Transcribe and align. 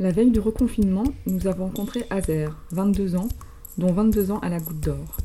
La 0.00 0.12
veille 0.12 0.30
du 0.30 0.40
reconfinement, 0.40 1.04
nous 1.26 1.46
avons 1.46 1.66
rencontré 1.66 2.06
Azer, 2.08 2.56
22 2.72 3.16
ans, 3.16 3.28
dont 3.76 3.92
22 3.92 4.30
ans 4.30 4.38
à 4.38 4.48
la 4.48 4.58
Goutte 4.58 4.80
d'Or. 4.80 5.18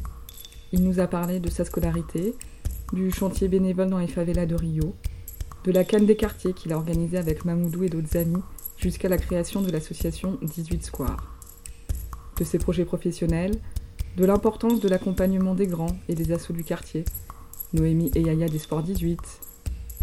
Il 0.74 0.84
nous 0.84 1.00
a 1.00 1.08
parlé 1.08 1.40
de 1.40 1.50
sa 1.50 1.64
scolarité, 1.64 2.36
du 2.92 3.10
chantier 3.10 3.48
bénévole 3.48 3.90
dans 3.90 4.00
les 4.00 4.10
favelas 4.10 4.46
de 4.46 4.56
Rio, 4.56 4.94
de 5.64 5.72
la 5.72 5.86
canne 5.86 6.06
des 6.06 6.18
quartiers 6.18 6.52
qu'il 6.52 6.74
a 6.74 6.76
organisée 6.76 7.18
avec 7.18 7.46
Mamoudou 7.46 7.86
et 7.86 7.90
d'autres 7.90 8.18
amis 8.18 8.44
jusqu'à 8.76 9.08
la 9.08 9.18
création 9.18 9.62
de 9.62 9.72
l'association 9.72 10.38
18 10.42 10.84
Square, 10.84 11.40
de 12.38 12.44
ses 12.44 12.58
projets 12.58 12.84
professionnels, 12.84 13.56
de 14.18 14.26
l'importance 14.26 14.82
de 14.82 14.90
l'accompagnement 14.90 15.56
des 15.56 15.68
grands 15.68 15.96
et 16.10 16.16
des 16.16 16.34
assauts 16.34 16.52
du 16.52 16.66
quartier, 16.66 17.06
Noémie 17.72 18.12
et 18.14 18.24
Yaya 18.24 18.50
des 18.50 18.60
Sports 18.60 18.84
18, 18.84 19.22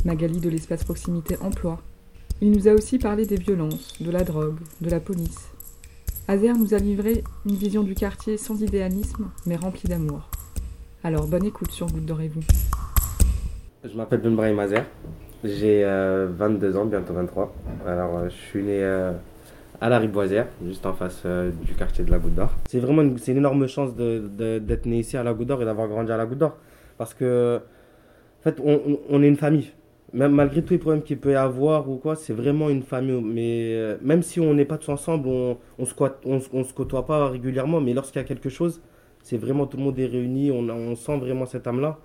Magali 0.07 0.41
de 0.41 0.49
l'espace 0.49 0.85
proximité 0.85 1.37
emploi. 1.43 1.83
Il 2.45 2.51
nous 2.51 2.67
a 2.67 2.73
aussi 2.73 2.99
parlé 2.99 3.25
des 3.25 3.37
violences, 3.37 4.03
de 4.03 4.11
la 4.11 4.25
drogue, 4.25 4.59
de 4.81 4.91
la 4.91 4.99
police. 4.99 5.53
Azer 6.27 6.53
nous 6.59 6.75
a 6.75 6.79
livré 6.79 7.23
une 7.47 7.55
vision 7.55 7.85
du 7.85 7.95
quartier 7.95 8.37
sans 8.37 8.61
idéalisme, 8.61 9.31
mais 9.47 9.55
remplie 9.55 9.89
d'amour. 9.89 10.29
Alors 11.05 11.29
bonne 11.29 11.45
écoute 11.45 11.71
sur 11.71 11.87
Goutte 11.87 12.05
d'Orez-vous. 12.05 12.41
Je 13.85 13.97
m'appelle 13.97 14.23
Ben 14.23 14.35
Brahim 14.35 14.59
Azer, 14.59 14.85
j'ai 15.45 15.85
22 15.85 16.77
ans, 16.77 16.85
bientôt 16.85 17.13
23. 17.13 17.55
Alors 17.87 18.17
euh, 18.17 18.29
je 18.29 18.35
suis 18.35 18.65
né 18.65 18.83
euh, 18.83 19.13
à 19.81 19.89
la 19.89 20.01
Riboisière, 20.01 20.49
juste 20.67 20.85
en 20.85 20.95
face 20.95 21.23
euh, 21.25 21.53
du 21.63 21.75
quartier 21.75 22.03
de 22.03 22.11
la 22.11 22.19
Goutte 22.19 22.35
d'Or. 22.35 22.51
C'est 22.69 22.81
vraiment 22.81 23.03
une, 23.03 23.17
une 23.25 23.37
énorme 23.37 23.69
chance 23.69 23.95
d'être 23.95 24.87
né 24.87 24.99
ici 24.99 25.17
à 25.17 25.23
la 25.23 25.33
Goutte 25.33 25.53
et 25.61 25.65
d'avoir 25.65 25.87
grandi 25.87 26.11
à 26.11 26.17
la 26.17 26.27
Goutte 26.27 26.39
d'Or. 26.39 26.57
Parce 26.99 27.15
que, 27.15 27.61
en 28.41 28.43
fait, 28.43 28.57
on 28.61 29.23
est 29.23 29.29
une 29.29 29.37
famille. 29.37 29.71
Malgré 30.15 30.63
tous 30.63 30.75
les 30.75 30.79
problèmes 30.79 31.03
qu'il 31.03 31.19
peut 31.19 31.33
y 31.33 31.35
avoir 31.35 31.89
ou 31.89 31.97
quoi, 31.97 32.17
c'est 32.17 32.35
vraiment 32.35 32.69
une 32.69 32.83
famille. 32.83 33.23
Mais 33.23 33.73
euh, 33.75 33.97
même 34.03 34.23
si 34.23 34.41
on 34.41 34.53
n'est 34.53 34.67
pas 34.67 34.77
tous 34.77 34.91
ensemble, 34.91 35.27
on 35.29 35.57
on 35.79 35.87
se, 35.87 35.95
on, 36.27 36.65
se- 36.65 36.75
côtoie 36.75 37.07
pas 37.07 37.29
régulièrement, 37.31 37.81
mais 37.81 37.95
lorsqu'il 37.95 38.21
y 38.21 38.25
a 38.25 38.27
quelque 38.29 38.51
chose, 38.51 38.83
c'est 39.23 39.39
vraiment 39.39 39.67
tout 39.67 39.79
le 39.79 39.85
monde 39.85 39.99
est 39.99 40.05
réuni, 40.07 40.51
on, 40.51 40.95
sent 40.97 41.17
vraiment 41.19 41.47
cette 41.47 41.67
âme-là. 41.67 41.99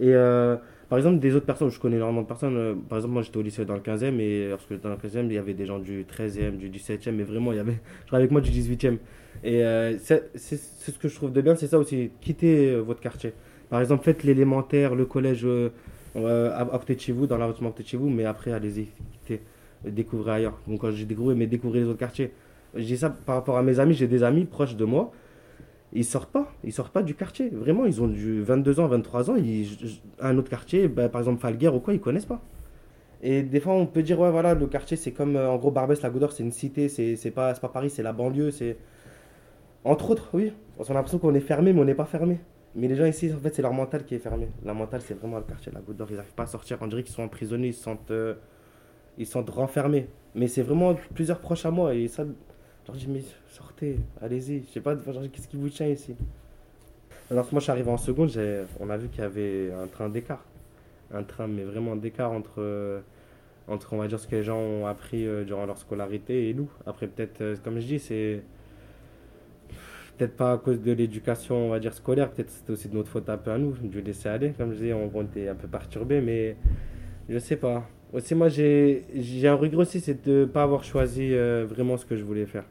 Et 0.00 0.14
euh, 0.14 0.56
par 0.88 0.98
exemple, 0.98 1.18
des 1.20 1.34
autres 1.36 1.46
personnes, 1.46 1.70
je 1.70 1.80
connais 1.80 1.96
énormément 1.96 2.22
de 2.22 2.28
personnes. 2.28 2.56
euh, 2.56 2.74
par 2.88 2.98
exemple, 2.98 3.14
moi 3.14 3.22
j'étais 3.22 3.38
au 3.38 3.42
lycée 3.42 3.64
dans 3.64 3.74
le 3.74 3.80
15e, 3.80 4.20
et 4.20 4.48
lorsque 4.50 4.70
j'étais 4.70 4.84
dans 4.84 4.90
le 4.90 4.96
15e, 4.96 5.26
il 5.26 5.34
y 5.34 5.38
avait 5.38 5.54
des 5.54 5.66
gens 5.66 5.78
du 5.80 6.04
13e, 6.06 6.58
du 6.58 6.70
17e, 6.70 7.12
mais 7.12 7.24
vraiment, 7.24 7.52
il 7.52 7.56
y 7.56 7.60
avait, 7.60 7.80
avec 8.12 8.30
moi 8.32 8.40
du 8.42 8.50
18e. 8.50 8.98
Et 9.44 9.62
c'est 9.98 10.30
ce 10.36 10.98
que 10.98 11.08
je 11.08 11.16
trouve 11.16 11.32
de 11.32 11.40
bien, 11.42 11.56
c'est 11.56 11.68
ça 11.68 11.78
aussi, 11.78 12.10
quitter 12.20 12.76
votre 12.76 13.00
quartier. 13.00 13.34
Par 13.70 13.80
exemple, 13.80 14.04
faites 14.04 14.24
l'élémentaire, 14.24 14.94
le 14.94 15.06
collège 15.06 15.46
euh, 16.16 16.50
à, 16.52 16.60
à 16.60 16.78
côté 16.78 16.94
de 16.94 17.00
chez 17.00 17.12
vous, 17.12 17.26
dans 17.26 17.36
l'arrondissement 17.38 17.68
à 17.68 17.72
côté 17.72 17.84
de 17.84 17.88
chez 17.88 17.96
vous, 17.96 18.10
mais 18.10 18.24
après, 18.24 18.52
allez-y, 18.52 18.88
quittez, 19.12 19.40
euh, 19.86 19.90
découvrez 19.90 20.32
ailleurs. 20.32 20.58
Donc, 20.66 20.80
quand 20.80 20.90
j'ai 20.90 21.04
découvert, 21.06 21.36
mais 21.36 21.46
découvrez 21.46 21.80
les 21.80 21.86
autres 21.86 21.98
quartiers. 21.98 22.32
Dis 22.76 22.96
ça 22.96 23.10
par 23.10 23.36
rapport 23.36 23.58
à 23.58 23.62
mes 23.62 23.80
amis, 23.80 23.94
j'ai 23.94 24.08
des 24.08 24.22
amis 24.22 24.44
proches 24.44 24.76
de 24.76 24.84
moi, 24.84 25.12
ils 25.92 26.04
sortent 26.04 26.32
pas, 26.32 26.50
ils 26.64 26.72
sortent 26.72 26.92
pas 26.92 27.02
du 27.02 27.14
quartier. 27.14 27.50
Vraiment, 27.50 27.84
ils 27.84 28.00
ont 28.00 28.08
du 28.08 28.42
22 28.42 28.80
ans, 28.80 28.86
23 28.86 29.30
ans, 29.30 29.36
ils, 29.36 29.66
un 30.20 30.38
autre 30.38 30.48
quartier, 30.48 30.88
bah, 30.88 31.08
par 31.08 31.20
exemple 31.20 31.40
Falguère 31.40 31.74
ou 31.74 31.80
quoi, 31.80 31.92
ils 31.94 32.00
connaissent 32.00 32.24
pas. 32.26 32.40
Et 33.22 33.42
des 33.42 33.60
fois, 33.60 33.74
on 33.74 33.86
peut 33.86 34.02
dire, 34.02 34.18
ouais, 34.18 34.30
voilà, 34.30 34.54
le 34.54 34.66
quartier, 34.66 34.96
c'est 34.96 35.12
comme, 35.12 35.36
euh, 35.36 35.48
en 35.48 35.56
gros, 35.56 35.70
Barbès, 35.70 36.02
la 36.02 36.10
Goudor, 36.10 36.32
c'est 36.32 36.42
une 36.42 36.50
cité, 36.50 36.88
c'est 36.88 37.30
pas, 37.30 37.54
pas 37.54 37.68
Paris, 37.68 37.90
c'est 37.90 38.02
la 38.02 38.12
banlieue, 38.12 38.50
c'est... 38.50 38.76
Entre 39.84 40.10
autres, 40.10 40.30
oui. 40.32 40.52
On 40.78 40.84
a 40.84 40.94
l'impression 40.94 41.18
qu'on 41.18 41.34
est 41.34 41.40
fermé, 41.40 41.72
mais 41.72 41.80
on 41.80 41.84
n'est 41.84 41.94
pas 41.94 42.04
fermé. 42.04 42.38
Mais 42.74 42.88
les 42.88 42.96
gens 42.96 43.04
ici, 43.04 43.30
en 43.32 43.38
fait, 43.38 43.54
c'est 43.54 43.62
leur 43.62 43.74
mental 43.74 44.04
qui 44.04 44.14
est 44.14 44.18
fermé. 44.18 44.48
La 44.64 44.72
mental, 44.72 45.02
c'est 45.02 45.14
vraiment 45.14 45.36
le 45.36 45.44
quartier 45.44 45.70
la 45.72 45.80
Goutte 45.80 45.96
d'Or. 45.96 46.08
Ils 46.10 46.16
n'arrivent 46.16 46.34
pas 46.34 46.44
à 46.44 46.46
sortir. 46.46 46.78
On 46.80 46.86
dirait 46.86 47.02
qu'ils 47.02 47.14
sont 47.14 47.22
emprisonnés, 47.22 47.68
ils 47.68 47.74
se 47.74 47.82
sentent, 47.82 48.10
euh, 48.10 48.34
ils 49.18 49.26
sentent 49.26 49.50
renfermés. 49.50 50.08
Mais 50.34 50.48
c'est 50.48 50.62
vraiment 50.62 50.94
plusieurs 51.14 51.38
proches 51.38 51.66
à 51.66 51.70
moi. 51.70 51.94
Et 51.94 52.08
ça, 52.08 52.24
je 52.24 52.88
leur 52.88 52.96
dis, 52.96 53.08
mais 53.08 53.22
sortez, 53.48 53.98
allez-y. 54.20 54.64
Je 54.66 54.72
sais 54.72 54.80
pas, 54.80 54.96
qu'est-ce 54.96 55.48
qui 55.48 55.56
vous 55.56 55.68
tient 55.68 55.86
ici? 55.86 56.16
Alors 57.30 57.46
moi, 57.52 57.60
je 57.60 57.64
suis 57.64 57.70
arrivé 57.70 57.90
en 57.90 57.96
seconde, 57.98 58.30
on 58.80 58.90
a 58.90 58.96
vu 58.96 59.08
qu'il 59.08 59.20
y 59.20 59.24
avait 59.24 59.70
un 59.72 59.86
train 59.86 60.08
d'écart. 60.08 60.44
Un 61.12 61.22
train, 61.22 61.46
mais 61.46 61.62
vraiment 61.62 61.94
d'écart 61.94 62.32
entre, 62.32 62.54
euh, 62.58 63.00
entre, 63.68 63.92
on 63.92 63.98
va 63.98 64.08
dire, 64.08 64.18
ce 64.18 64.26
que 64.26 64.36
les 64.36 64.42
gens 64.42 64.58
ont 64.58 64.86
appris 64.86 65.26
euh, 65.26 65.44
durant 65.44 65.66
leur 65.66 65.78
scolarité 65.78 66.48
et 66.48 66.54
nous. 66.54 66.70
Après, 66.86 67.06
peut-être, 67.06 67.62
comme 67.62 67.80
je 67.80 67.86
dis, 67.86 67.98
c'est 67.98 68.42
peut-être 70.22 70.36
pas 70.36 70.52
à 70.52 70.58
cause 70.58 70.80
de 70.80 70.92
l'éducation, 70.92 71.66
on 71.66 71.70
va 71.70 71.80
dire, 71.80 71.92
scolaire, 71.94 72.30
peut-être 72.30 72.50
c'était 72.50 72.72
aussi 72.72 72.88
de 72.88 72.94
notre 72.94 73.08
faute 73.08 73.28
un 73.28 73.36
peu 73.36 73.50
à 73.50 73.58
nous, 73.58 73.72
du 73.72 74.00
laisser 74.00 74.28
aller, 74.28 74.52
comme 74.56 74.70
je 74.70 74.78
disais, 74.78 74.92
on, 74.92 75.22
était 75.22 75.48
un 75.48 75.54
peu 75.54 75.66
perturbé, 75.66 76.20
mais 76.20 76.56
je 77.28 77.38
sais 77.38 77.56
pas. 77.56 77.88
Aussi, 78.12 78.34
moi, 78.34 78.48
j'ai 78.48 79.04
j'ai 79.14 79.48
un 79.48 79.54
regret 79.54 79.78
aussi, 79.78 80.00
c'est 80.00 80.24
de 80.26 80.44
pas 80.44 80.62
avoir 80.62 80.84
choisi 80.84 81.30
euh, 81.32 81.66
vraiment 81.68 81.96
ce 81.96 82.06
que 82.06 82.16
je 82.16 82.22
voulais 82.22 82.46
faire. 82.46 82.64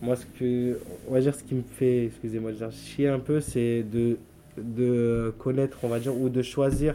Moi, 0.00 0.16
ce 0.16 0.24
que, 0.26 0.78
on 1.08 1.12
va 1.12 1.20
dire, 1.20 1.34
ce 1.34 1.42
qui 1.42 1.54
me 1.54 1.62
fait, 1.62 2.06
excusez-moi, 2.06 2.52
de 2.52 2.56
dire 2.56 2.70
chier 2.72 3.08
un 3.08 3.18
peu, 3.18 3.40
c'est 3.40 3.82
de, 3.82 4.16
de 4.56 5.34
connaître, 5.38 5.78
on 5.82 5.88
va 5.88 5.98
dire, 5.98 6.16
ou 6.16 6.30
de 6.30 6.42
choisir 6.42 6.94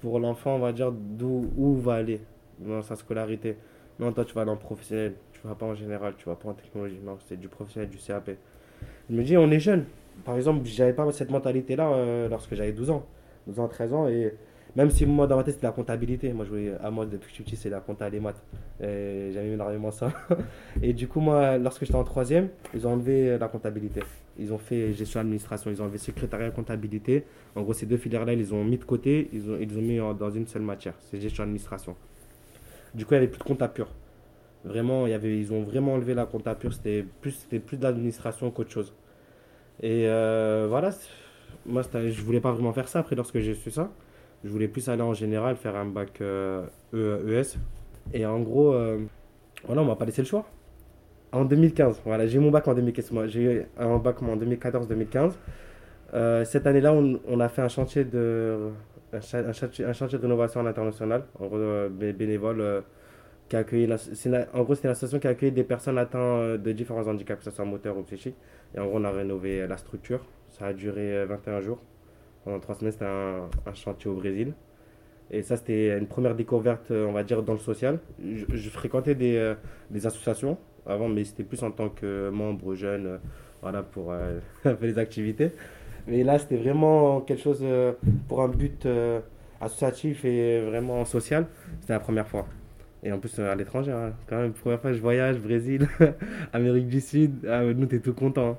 pour 0.00 0.18
l'enfant, 0.18 0.56
on 0.56 0.60
va 0.60 0.72
dire, 0.72 0.92
d'où 0.92 1.50
où 1.56 1.74
va 1.76 1.94
aller 1.94 2.20
dans 2.58 2.80
sa 2.82 2.96
scolarité. 2.96 3.56
Non, 3.98 4.12
toi, 4.12 4.24
tu 4.24 4.34
vas 4.34 4.44
dans 4.44 4.54
le 4.54 4.58
professionnel, 4.58 5.14
tu 5.32 5.40
vas 5.46 5.54
pas 5.54 5.66
en 5.66 5.74
général, 5.74 6.14
tu 6.16 6.24
vas 6.26 6.36
pas 6.36 6.48
en 6.48 6.54
technologie, 6.54 6.98
non, 7.04 7.18
c'est 7.28 7.38
du 7.38 7.48
professionnel, 7.48 7.90
du 7.90 7.98
CAP. 7.98 8.30
Je 9.10 9.14
me 9.16 9.22
dis, 9.22 9.36
on 9.36 9.50
est 9.50 9.60
jeune. 9.60 9.84
Par 10.24 10.36
exemple, 10.36 10.64
j'avais 10.64 10.92
pas 10.92 11.10
cette 11.12 11.30
mentalité-là 11.30 11.92
euh, 11.92 12.28
lorsque 12.28 12.54
j'avais 12.54 12.72
12 12.72 12.90
ans, 12.90 13.06
12 13.46 13.60
ans, 13.60 13.68
13 13.68 13.92
ans, 13.92 14.08
et 14.08 14.34
même 14.76 14.90
si 14.90 15.06
moi, 15.06 15.26
dans 15.26 15.36
ma 15.36 15.44
tête, 15.44 15.54
c'était 15.54 15.66
la 15.66 15.72
comptabilité. 15.72 16.32
Moi, 16.32 16.44
je 16.44 16.50
voulais, 16.50 16.72
à 16.82 16.90
moi, 16.90 17.06
depuis 17.06 17.26
que 17.26 17.28
je 17.28 17.34
suis 17.34 17.44
petit, 17.44 17.56
c'est 17.56 17.70
la 17.70 17.80
compta, 17.80 18.08
les 18.08 18.20
maths. 18.20 18.42
J'aimais 18.80 19.52
énormément 19.52 19.90
ça. 19.90 20.12
Et 20.82 20.92
du 20.92 21.06
coup, 21.06 21.20
moi, 21.20 21.58
lorsque 21.58 21.84
j'étais 21.84 21.96
en 21.96 22.04
troisième, 22.04 22.48
ils 22.74 22.86
ont 22.86 22.92
enlevé 22.92 23.38
la 23.38 23.48
comptabilité. 23.48 24.02
Ils 24.36 24.52
ont 24.52 24.58
fait 24.58 24.92
gestion 24.92 25.20
administration, 25.20 25.70
ils 25.70 25.80
ont 25.80 25.84
enlevé 25.84 25.98
secrétariat 25.98 26.50
comptabilité. 26.50 27.24
En 27.54 27.62
gros, 27.62 27.72
ces 27.72 27.86
deux 27.86 27.98
filières-là, 27.98 28.32
ils 28.32 28.38
les 28.38 28.52
ont 28.52 28.64
mis 28.64 28.78
de 28.78 28.84
côté, 28.84 29.28
ils 29.32 29.48
ont, 29.48 29.56
ils 29.60 29.68
les 29.68 29.76
ont 29.76 29.82
mis 29.82 30.18
dans 30.18 30.30
une 30.30 30.46
seule 30.46 30.62
matière, 30.62 30.94
c'est 30.98 31.20
gestion 31.20 31.44
administration. 31.44 31.94
Du 32.94 33.04
coup, 33.04 33.14
il 33.14 33.18
n'y 33.18 33.24
avait 33.24 33.30
plus 33.30 33.38
de 33.38 33.44
compta 33.44 33.68
pure. 33.68 33.88
Vraiment, 34.64 35.06
ils 35.06 35.52
ont 35.52 35.62
vraiment 35.62 35.94
enlevé 35.94 36.14
la 36.14 36.24
compta 36.24 36.54
pure, 36.54 36.72
c'était 36.72 37.04
plus, 37.20 37.32
c'était 37.32 37.58
plus 37.58 37.76
de 37.76 37.82
l'administration 37.82 38.50
qu'autre 38.50 38.70
chose. 38.70 38.94
Et 39.82 40.08
euh, 40.08 40.66
voilà, 40.68 40.90
moi, 41.66 41.82
je 41.94 42.22
voulais 42.22 42.40
pas 42.40 42.52
vraiment 42.52 42.72
faire 42.72 42.88
ça 42.88 43.00
après 43.00 43.16
lorsque 43.16 43.38
j'ai 43.40 43.54
su 43.54 43.70
ça. 43.70 43.90
Je 44.44 44.50
voulais 44.50 44.68
plus 44.68 44.88
aller 44.88 45.02
en 45.02 45.14
général, 45.14 45.56
faire 45.56 45.76
un 45.76 45.86
bac 45.86 46.20
euh, 46.20 46.64
E- 46.94 47.24
ES. 47.40 47.58
Et 48.14 48.26
en 48.26 48.40
gros, 48.40 48.72
euh, 48.74 48.98
voilà, 49.66 49.82
on 49.82 49.86
m'a 49.86 49.96
pas 49.96 50.04
laissé 50.06 50.22
le 50.22 50.28
choix. 50.28 50.46
En 51.32 51.44
2015, 51.44 52.00
voilà, 52.04 52.26
j'ai 52.26 52.38
mon 52.38 52.50
bac 52.50 52.68
en 52.68 52.74
2015. 52.74 53.12
Moi, 53.12 53.26
j'ai 53.28 53.42
eu 53.42 53.66
un 53.78 53.98
bac 53.98 54.22
en 54.22 54.36
2014-2015. 54.36 55.38
Euh, 56.14 56.44
cette 56.44 56.66
année-là, 56.66 56.92
on, 56.94 57.40
a 57.40 57.48
fait 57.48 57.62
un 57.62 57.68
chantier 57.68 58.04
de, 58.04 58.70
un, 59.12 59.18
un 59.48 59.52
chantier, 59.52 59.84
un 59.84 59.92
chantier 59.92 60.18
de 60.18 60.22
rénovation 60.22 60.60
à 60.60 60.62
l'international, 60.64 61.24
euh, 61.42 61.88
bé- 61.88 62.12
bénévole, 62.12 62.84
qui 63.48 63.56
a 63.56 63.64
en 64.54 64.62
gros, 64.62 64.74
c'était 64.74 64.88
une 64.88 64.92
association 64.92 65.18
qui 65.18 65.26
a 65.26 65.30
accueilli 65.30 65.52
des 65.52 65.64
personnes 65.64 65.98
atteintes 65.98 66.40
euh, 66.40 66.58
de 66.58 66.72
différents 66.72 67.06
handicaps, 67.06 67.38
que 67.44 67.50
ce 67.50 67.50
soit 67.50 67.64
moteur 67.64 67.96
ou 67.96 68.02
psychique. 68.02 68.36
Et 68.74 68.80
en 68.80 68.86
gros, 68.86 68.98
on 68.98 69.04
a 69.04 69.10
rénové 69.10 69.66
la 69.66 69.76
structure. 69.76 70.24
Ça 70.48 70.66
a 70.66 70.72
duré 70.72 71.14
euh, 71.18 71.26
21 71.26 71.60
jours. 71.60 71.78
Pendant 72.44 72.60
trois 72.60 72.74
semaines, 72.74 72.92
c'était 72.92 73.04
un, 73.04 73.48
chantier 73.74 74.10
au 74.10 74.14
Brésil. 74.14 74.54
Et 75.30 75.42
ça, 75.42 75.56
c'était 75.56 75.96
une 75.98 76.06
première 76.06 76.34
découverte, 76.34 76.90
euh, 76.90 77.06
on 77.06 77.12
va 77.12 77.22
dire, 77.22 77.42
dans 77.42 77.54
le 77.54 77.58
social. 77.58 77.98
Je, 78.22 78.68
fréquentais 78.70 79.14
des, 79.14 79.36
euh, 79.36 79.54
associations 80.04 80.58
avant, 80.86 81.08
mais 81.08 81.24
c'était 81.24 81.44
plus 81.44 81.62
en 81.62 81.70
tant 81.70 81.88
que 81.88 82.28
membre 82.30 82.74
jeune, 82.74 83.06
euh, 83.06 83.18
voilà, 83.62 83.82
pour 83.82 84.12
euh, 84.12 84.40
faire 84.62 84.76
les 84.80 84.98
activités. 84.98 85.52
Mais 86.06 86.22
là, 86.22 86.38
c'était 86.38 86.56
vraiment 86.56 87.20
quelque 87.22 87.42
chose 87.42 87.60
euh, 87.62 87.92
pour 88.28 88.42
un 88.42 88.48
but 88.48 88.84
euh, 88.84 89.20
associatif 89.60 90.24
et 90.24 90.60
vraiment 90.60 91.04
social. 91.04 91.46
C'était 91.80 91.94
la 91.94 92.00
première 92.00 92.28
fois. 92.28 92.46
Et 93.04 93.12
en 93.12 93.18
plus, 93.18 93.38
euh, 93.38 93.52
à 93.52 93.54
l'étranger, 93.54 93.92
hein. 93.92 94.14
quand 94.26 94.38
même, 94.38 94.54
première 94.54 94.80
fois 94.80 94.90
que 94.90 94.96
je 94.96 95.02
voyage, 95.02 95.38
Brésil, 95.38 95.86
Amérique 96.54 96.88
du 96.88 97.00
Sud, 97.02 97.46
ah, 97.46 97.62
nous, 97.62 97.84
t'es 97.86 98.00
tout 98.00 98.14
content. 98.14 98.58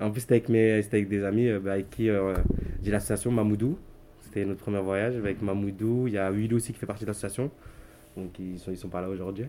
hein. 0.00 0.06
En 0.06 0.10
plus, 0.10 0.22
c'était 0.22 0.34
avec, 0.34 0.48
mes, 0.48 0.72
avec 0.72 1.08
des 1.08 1.24
amis 1.24 1.48
euh, 1.48 1.60
bah, 1.60 1.74
avec 1.74 1.90
qui 1.90 2.10
euh, 2.10 2.34
j'ai 2.82 2.90
l'association 2.90 3.30
Mamoudou. 3.30 3.78
C'était 4.20 4.44
notre 4.44 4.60
premier 4.60 4.80
voyage 4.80 5.14
avec 5.16 5.40
Mamoudou. 5.40 6.08
Il 6.08 6.14
y 6.14 6.18
a 6.18 6.28
Willy 6.32 6.54
aussi 6.54 6.72
qui 6.72 6.78
fait 6.80 6.86
partie 6.86 7.04
de 7.04 7.10
l'association. 7.10 7.52
Donc, 8.16 8.36
ils 8.40 8.58
sont, 8.58 8.72
ils 8.72 8.76
sont 8.76 8.88
pas 8.88 9.00
là 9.00 9.08
aujourd'hui. 9.08 9.46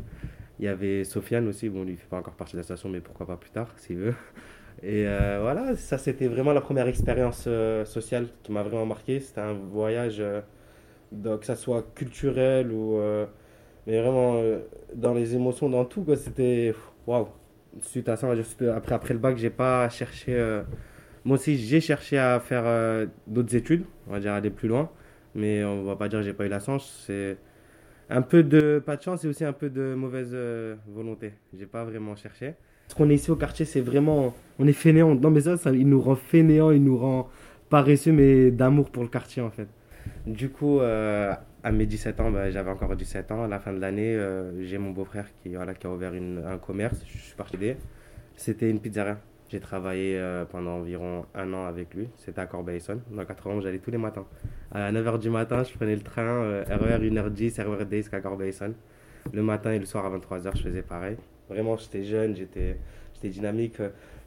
Il 0.60 0.66
y 0.66 0.68
avait 0.68 1.04
Sofiane 1.04 1.48
aussi. 1.48 1.68
Bon, 1.68 1.84
lui, 1.84 1.94
il 1.94 1.98
fait 1.98 2.08
pas 2.08 2.18
encore 2.18 2.36
partie 2.36 2.54
de 2.54 2.58
l'association, 2.60 2.90
mais 2.90 3.00
pourquoi 3.00 3.26
pas 3.26 3.38
plus 3.38 3.50
tard, 3.50 3.74
s'il 3.78 3.98
veut. 3.98 4.14
Et 4.84 5.08
euh, 5.08 5.40
voilà, 5.42 5.76
ça, 5.76 5.98
c'était 5.98 6.28
vraiment 6.28 6.54
la 6.54 6.62
première 6.62 6.88
expérience 6.88 7.50
sociale 7.86 8.28
qui 8.44 8.52
m'a 8.52 8.62
vraiment 8.62 8.86
marqué. 8.86 9.20
C'était 9.20 9.42
un 9.42 9.54
voyage, 9.54 10.22
donc, 11.12 11.40
que 11.40 11.46
ça 11.48 11.56
soit 11.56 11.84
culturel 11.96 12.72
ou. 12.72 13.00
Mais 13.88 14.02
vraiment, 14.02 14.36
euh, 14.36 14.60
dans 14.94 15.14
les 15.14 15.36
émotions, 15.36 15.70
dans 15.70 15.86
tout, 15.86 16.04
quoi, 16.04 16.16
c'était. 16.16 16.74
Waouh! 17.08 17.28
Suite 17.82 18.08
à 18.10 18.16
ça, 18.16 18.30
après, 18.74 18.96
après 18.96 19.14
le 19.14 19.20
bac, 19.20 19.38
j'ai 19.38 19.50
pas 19.50 19.90
cherché. 19.90 20.34
euh, 20.34 20.64
moi 21.26 21.36
aussi, 21.36 21.58
j'ai 21.58 21.82
cherché 21.82 22.18
à 22.18 22.40
faire 22.40 22.64
euh, 22.66 23.06
d'autres 23.28 23.56
études, 23.56 23.84
on 24.08 24.12
va 24.14 24.20
dire 24.20 24.34
aller 24.34 24.50
plus 24.50 24.68
loin, 24.68 24.90
mais 25.34 25.64
on 25.64 25.84
va 25.84 25.96
pas 25.96 26.08
dire 26.08 26.20
que 26.20 26.26
j'ai 26.26 26.34
pas 26.34 26.46
eu 26.46 26.50
la 26.50 26.60
chance. 26.60 27.04
C'est 27.06 27.38
un 28.10 28.22
peu 28.22 28.44
de 28.44 28.82
pas 28.86 28.96
de 28.96 29.02
chance 29.02 29.24
et 29.26 29.28
aussi 29.28 29.44
un 29.44 29.54
peu 29.54 29.70
de 29.70 29.94
mauvaise 29.96 30.36
volonté. 30.88 31.34
J'ai 31.58 31.66
pas 31.66 31.84
vraiment 31.84 32.16
cherché. 32.16 32.54
Ce 32.88 32.96
qu'on 32.96 33.10
est 33.10 33.16
ici 33.16 33.32
au 33.32 33.36
quartier, 33.36 33.66
c'est 33.66 33.82
vraiment. 33.82 34.34
On 34.60 34.68
est 34.68 34.74
fainéant. 34.74 35.16
Non, 35.16 35.32
mais 35.32 35.42
ça, 35.42 35.58
ça, 35.58 35.72
il 35.72 35.90
nous 35.90 36.02
rend 36.02 36.16
fainéant, 36.16 36.72
il 36.72 36.84
nous 36.84 36.98
rend 36.98 37.28
paresseux, 37.70 38.14
mais 38.14 38.52
d'amour 38.52 38.90
pour 38.90 39.04
le 39.04 39.10
quartier 39.10 39.42
en 39.42 39.50
fait. 39.52 39.68
Du 40.28 40.50
coup, 40.50 40.80
à 41.66 41.72
mes 41.72 41.88
17 41.88 42.20
ans, 42.20 42.30
bah, 42.30 42.52
j'avais 42.52 42.70
encore 42.70 42.96
17 42.96 43.32
ans. 43.32 43.44
À 43.44 43.48
la 43.48 43.60
fin 43.60 43.74
de 43.74 43.80
l'année, 43.80 44.16
euh, 44.16 44.64
j'ai 44.64 44.78
mon 44.78 44.92
beau-frère 44.92 45.26
qui, 45.42 45.50
voilà, 45.56 45.74
qui 45.74 45.88
a 45.88 45.90
ouvert 45.90 46.14
un 46.14 46.60
commerce. 46.60 47.02
Je 47.08 47.18
suis 47.18 47.36
parti 47.36 47.56
aider. 47.56 47.78
C'était 48.36 48.70
une 48.70 48.80
pizzeria. 48.80 49.18
J'ai 49.50 49.60
travaillé 49.60 50.16
euh, 50.20 50.46
pendant 50.46 50.74
environ 50.78 51.26
un 51.34 51.52
an 51.54 51.66
avec 51.66 51.96
lui. 51.96 52.08
C'était 52.18 52.42
à 52.42 52.46
Corbeil-Essonne. 52.46 53.02
Dans 53.10 53.26
91, 53.26 53.64
j'allais 53.64 53.80
tous 53.80 53.90
les 53.90 53.98
matins. 53.98 54.28
À 54.72 54.92
9h 54.92 55.18
du 55.18 55.32
matin, 55.32 55.64
je 55.64 55.74
prenais 55.74 55.96
le 55.96 56.04
train, 56.04 56.22
euh, 56.22 56.64
RER 56.70 57.00
1h10, 57.00 57.60
RER 57.60 57.86
10 57.86 57.98
jusqu'à 57.98 58.20
Corbeil-Essonne. 58.20 58.76
Le 59.34 59.42
matin 59.42 59.72
et 59.72 59.80
le 59.80 59.86
soir 59.86 60.06
à 60.06 60.16
23h, 60.16 60.56
je 60.58 60.62
faisais 60.62 60.84
pareil. 60.84 61.18
Vraiment, 61.50 61.78
j'étais 61.78 62.04
jeune, 62.04 62.36
j'étais 62.36 62.78
dynamique. 63.24 63.78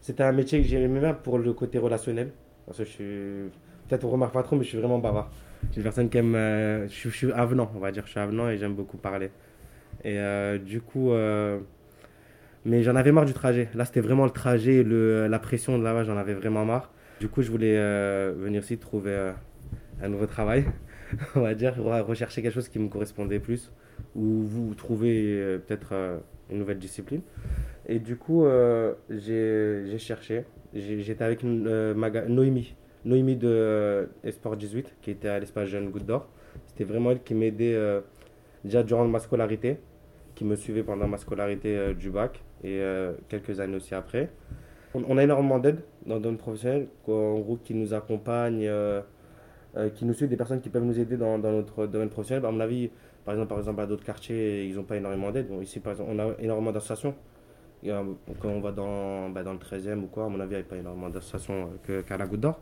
C'était 0.00 0.24
un 0.24 0.32
métier 0.32 0.60
que 0.60 0.66
j'aimais 0.66 0.98
bien 0.98 1.14
pour 1.14 1.38
le 1.38 1.52
côté 1.52 1.78
relationnel. 1.78 2.32
Parce 2.66 2.78
que 2.78 2.84
je 2.84 2.90
suis. 2.90 3.67
Peut-être 3.88 4.04
on 4.04 4.10
remarque 4.10 4.32
pas 4.34 4.42
trop, 4.42 4.56
mais 4.56 4.64
je 4.64 4.68
suis 4.68 4.78
vraiment 4.78 4.98
bavard. 4.98 5.30
Je 5.68 5.72
suis 5.72 5.76
une 5.78 5.82
personne 5.82 6.08
qui 6.10 6.18
aime. 6.18 6.34
euh, 6.34 6.86
je, 6.88 7.08
suis- 7.08 7.32
avenant, 7.32 7.70
on 7.74 7.78
va 7.78 7.90
dire. 7.90 8.04
Je 8.06 8.10
suis 8.10 8.20
avenant 8.20 8.48
et 8.48 8.58
j'aime 8.58 8.74
beaucoup 8.74 8.96
parler. 8.98 9.30
Et 10.04 10.18
euh, 10.18 10.58
du 10.58 10.80
coup. 10.80 11.12
euh, 11.12 11.58
mais 12.64 12.82
j'en 12.82 12.96
avais 12.96 13.12
marre 13.12 13.24
du 13.24 13.32
trajet. 13.32 13.68
Là, 13.74 13.84
c'était 13.84 14.00
vraiment 14.00 14.24
le 14.24 14.30
trajet, 14.30 14.82
le, 14.82 15.26
la 15.26 15.38
pression 15.38 15.78
de 15.78 15.84
là-bas, 15.84 16.04
j'en 16.04 16.16
avais 16.16 16.34
vraiment 16.34 16.64
marre. 16.64 16.92
Du 17.20 17.28
coup, 17.28 17.40
je 17.42 17.50
voulais 17.50 17.76
venir 18.34 18.62
ici 18.62 18.76
trouver 18.78 19.32
un 20.02 20.08
nouveau 20.08 20.26
travail, 20.26 20.64
on 21.34 21.40
va 21.40 21.54
dire, 21.54 21.76
re- 21.78 22.02
rechercher 22.02 22.42
quelque 22.42 22.52
chose 22.54 22.68
qui 22.68 22.78
me 22.78 22.88
correspondait 22.88 23.38
plus, 23.38 23.72
ou 24.14 24.42
vous 24.42 24.74
trouver 24.74 25.58
peut-être 25.66 26.20
une 26.50 26.58
nouvelle 26.58 26.78
discipline. 26.78 27.22
Et 27.86 27.98
du 28.00 28.16
coup, 28.16 28.44
j'ai 29.08 29.98
cherché. 29.98 30.44
J'étais 30.74 31.24
avec 31.24 31.42
une, 31.42 31.94
Noémie, 32.28 32.74
Noémie 33.04 33.36
de 33.36 33.48
euh, 33.48 34.06
Esport 34.24 34.56
18, 34.56 34.96
qui 35.02 35.10
était 35.10 35.28
à 35.28 35.38
l'espace 35.38 35.68
Jeune 35.68 35.90
Goutte. 35.90 36.10
C'était 36.66 36.84
vraiment 36.84 37.10
elle 37.10 37.22
qui 37.22 37.34
m'aidait 37.34 37.74
euh, 37.74 38.00
déjà 38.64 38.82
durant 38.82 39.06
ma 39.06 39.18
scolarité, 39.18 39.78
qui 40.34 40.44
me 40.44 40.56
suivait 40.56 40.82
pendant 40.82 41.08
ma 41.08 41.18
scolarité 41.18 41.76
euh, 41.76 41.94
du 41.94 42.10
bac 42.10 42.42
et 42.64 42.82
quelques 43.28 43.60
années 43.60 43.76
aussi 43.76 43.94
après. 43.94 44.30
On, 44.94 45.16
a 45.16 45.22
énormément 45.22 45.60
d'aide 45.60 45.78
dans 46.06 46.16
le 46.16 46.20
domaine 46.20 46.38
professionnel, 46.38 46.88
en 47.06 47.38
gros, 47.38 47.56
qui 47.62 47.72
nous 47.72 47.94
accompagnent, 47.94 48.66
euh, 49.76 49.90
qui 49.90 50.04
nous 50.04 50.14
suivent, 50.14 50.28
des 50.28 50.36
personnes 50.36 50.60
qui 50.60 50.70
peuvent 50.70 50.84
nous 50.84 50.98
aider 50.98 51.16
dans, 51.16 51.38
notre 51.38 51.86
domaine 51.86 52.08
professionnel. 52.08 52.44
À 52.44 52.50
mon 52.50 52.60
avis, 52.60 52.90
par 53.24 53.34
exemple, 53.34 53.50
par 53.50 53.58
exemple 53.58 53.80
à 53.80 53.86
d'autres 53.86 54.04
quartiers, 54.04 54.64
ils 54.66 54.74
n'ont 54.76 54.82
pas 54.84 54.96
énormément 54.96 55.30
d'aide. 55.30 55.48
Ici, 55.62 55.78
par 55.78 55.92
exemple, 55.92 56.10
on 56.14 56.18
a 56.18 56.32
énormément 56.40 56.72
d'associations. 56.72 57.14
Quand 57.84 58.48
on 58.48 58.60
va 58.60 58.72
dans, 58.72 59.28
bah, 59.28 59.44
dans 59.44 59.52
le 59.52 59.58
13e 59.58 60.02
ou 60.02 60.06
quoi, 60.06 60.24
à 60.24 60.28
mon 60.28 60.40
avis, 60.40 60.54
il 60.54 60.58
n'y 60.58 60.62
a 60.62 60.66
pas 60.66 60.76
énormément 60.76 61.10
d'associations 61.10 61.70
qu'à 62.06 62.16
la 62.16 62.26
Goutte 62.26 62.40
d'Or. 62.40 62.60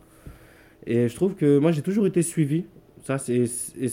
Et 0.86 1.08
je 1.08 1.14
trouve 1.14 1.34
que 1.34 1.58
moi, 1.58 1.72
j'ai 1.72 1.82
toujours 1.82 2.06
été 2.06 2.22
suivi. 2.22 2.64
Ça, 3.04 3.18
c'est 3.18 3.44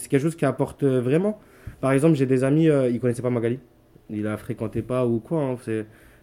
quelque 0.08 0.18
chose 0.18 0.36
qui 0.36 0.44
apporte 0.44 0.84
vraiment. 0.84 1.38
Par 1.80 1.92
exemple, 1.92 2.16
j'ai 2.16 2.26
des 2.26 2.44
amis, 2.44 2.68
euh, 2.68 2.88
ils 2.88 2.94
ne 2.94 2.98
connaissaient 2.98 3.22
pas 3.22 3.30
Magali. 3.30 3.58
Ils 4.10 4.22
la 4.22 4.36
fréquentaient 4.36 4.82
pas 4.82 5.06
ou 5.06 5.20
quoi. 5.20 5.42
hein, 5.42 5.56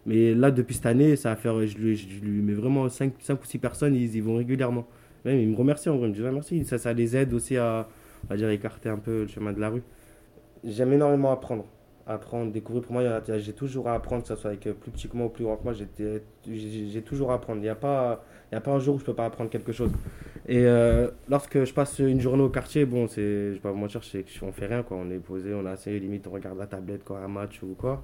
mais 0.05 0.33
là, 0.33 0.49
depuis 0.51 0.75
cette 0.75 0.87
année, 0.87 1.15
ça 1.15 1.29
va 1.29 1.35
faire, 1.35 1.65
je 1.67 1.77
lui, 1.77 1.95
je 1.95 2.25
mets 2.25 2.53
vraiment 2.53 2.89
5, 2.89 3.13
ou 3.29 3.45
6 3.45 3.59
personnes, 3.59 3.95
ils 3.95 4.15
y 4.15 4.19
vont 4.21 4.35
régulièrement. 4.35 4.87
Même, 5.25 5.39
ils 5.39 5.49
me 5.49 5.55
remercient 5.55 5.89
en 5.89 5.97
vrai, 5.97 6.07
ils 6.07 6.11
me 6.11 6.15
disent 6.15 6.25
ah, 6.27 6.31
merci. 6.31 6.65
Ça, 6.65 6.77
ça 6.79 6.93
les 6.93 7.15
aide 7.15 7.33
aussi 7.33 7.57
à, 7.57 7.87
va 8.29 8.35
dire, 8.35 8.49
écarter 8.49 8.89
un 8.89 8.97
peu 8.97 9.21
le 9.21 9.27
chemin 9.27 9.53
de 9.53 9.59
la 9.59 9.69
rue. 9.69 9.83
J'aime 10.63 10.93
énormément 10.93 11.31
apprendre. 11.31 11.65
Apprendre, 12.07 12.51
découvrir. 12.51 12.83
Pour 12.83 12.93
moi, 12.93 13.03
j'ai 13.37 13.53
toujours 13.53 13.87
à 13.87 13.93
apprendre, 13.93 14.23
que 14.23 14.27
ce 14.29 14.35
soit 14.35 14.49
avec 14.51 14.65
euh, 14.67 14.73
plus 14.73 14.91
petit 14.91 15.07
que 15.07 15.15
moi 15.15 15.27
ou 15.27 15.29
plus 15.29 15.43
grand 15.45 15.57
que 15.57 15.63
moi. 15.63 15.73
j'ai 15.73 17.01
toujours 17.03 17.31
à 17.31 17.35
apprendre. 17.35 17.59
Il 17.59 17.63
n'y 17.63 17.69
a, 17.69 17.75
pas- 17.75 18.23
il 18.51 18.55
y 18.55 18.57
a 18.57 18.61
pas 18.61 18.71
un 18.71 18.79
jour 18.79 18.95
où 18.95 18.97
je 18.97 19.03
ne 19.03 19.07
peux 19.07 19.13
pas 19.13 19.25
apprendre 19.25 19.49
quelque 19.49 19.71
chose. 19.71 19.91
Et 20.47 20.65
euh, 20.65 21.07
lorsque 21.29 21.63
je 21.63 21.73
passe 21.73 21.99
une 21.99 22.19
journée 22.19 22.43
au 22.43 22.49
quartier, 22.49 22.85
bon, 22.85 23.07
c'est, 23.07 23.21
je 23.21 23.53
vais 23.53 23.59
pas 23.59 23.71
vous 23.71 23.77
mentir, 23.77 24.03
c'est 24.03 24.25
on 24.41 24.51
fait 24.51 24.65
rien, 24.65 24.83
quoi. 24.83 24.97
On 24.97 25.09
est 25.09 25.19
posé, 25.19 25.53
on 25.53 25.65
est 25.65 25.69
assez 25.69 25.97
limite, 25.97 26.27
on 26.27 26.31
regarde 26.31 26.57
la 26.57 26.67
tablette, 26.67 27.05
quoi, 27.05 27.19
un 27.19 27.29
match 27.29 27.61
ou 27.63 27.75
quoi. 27.77 28.03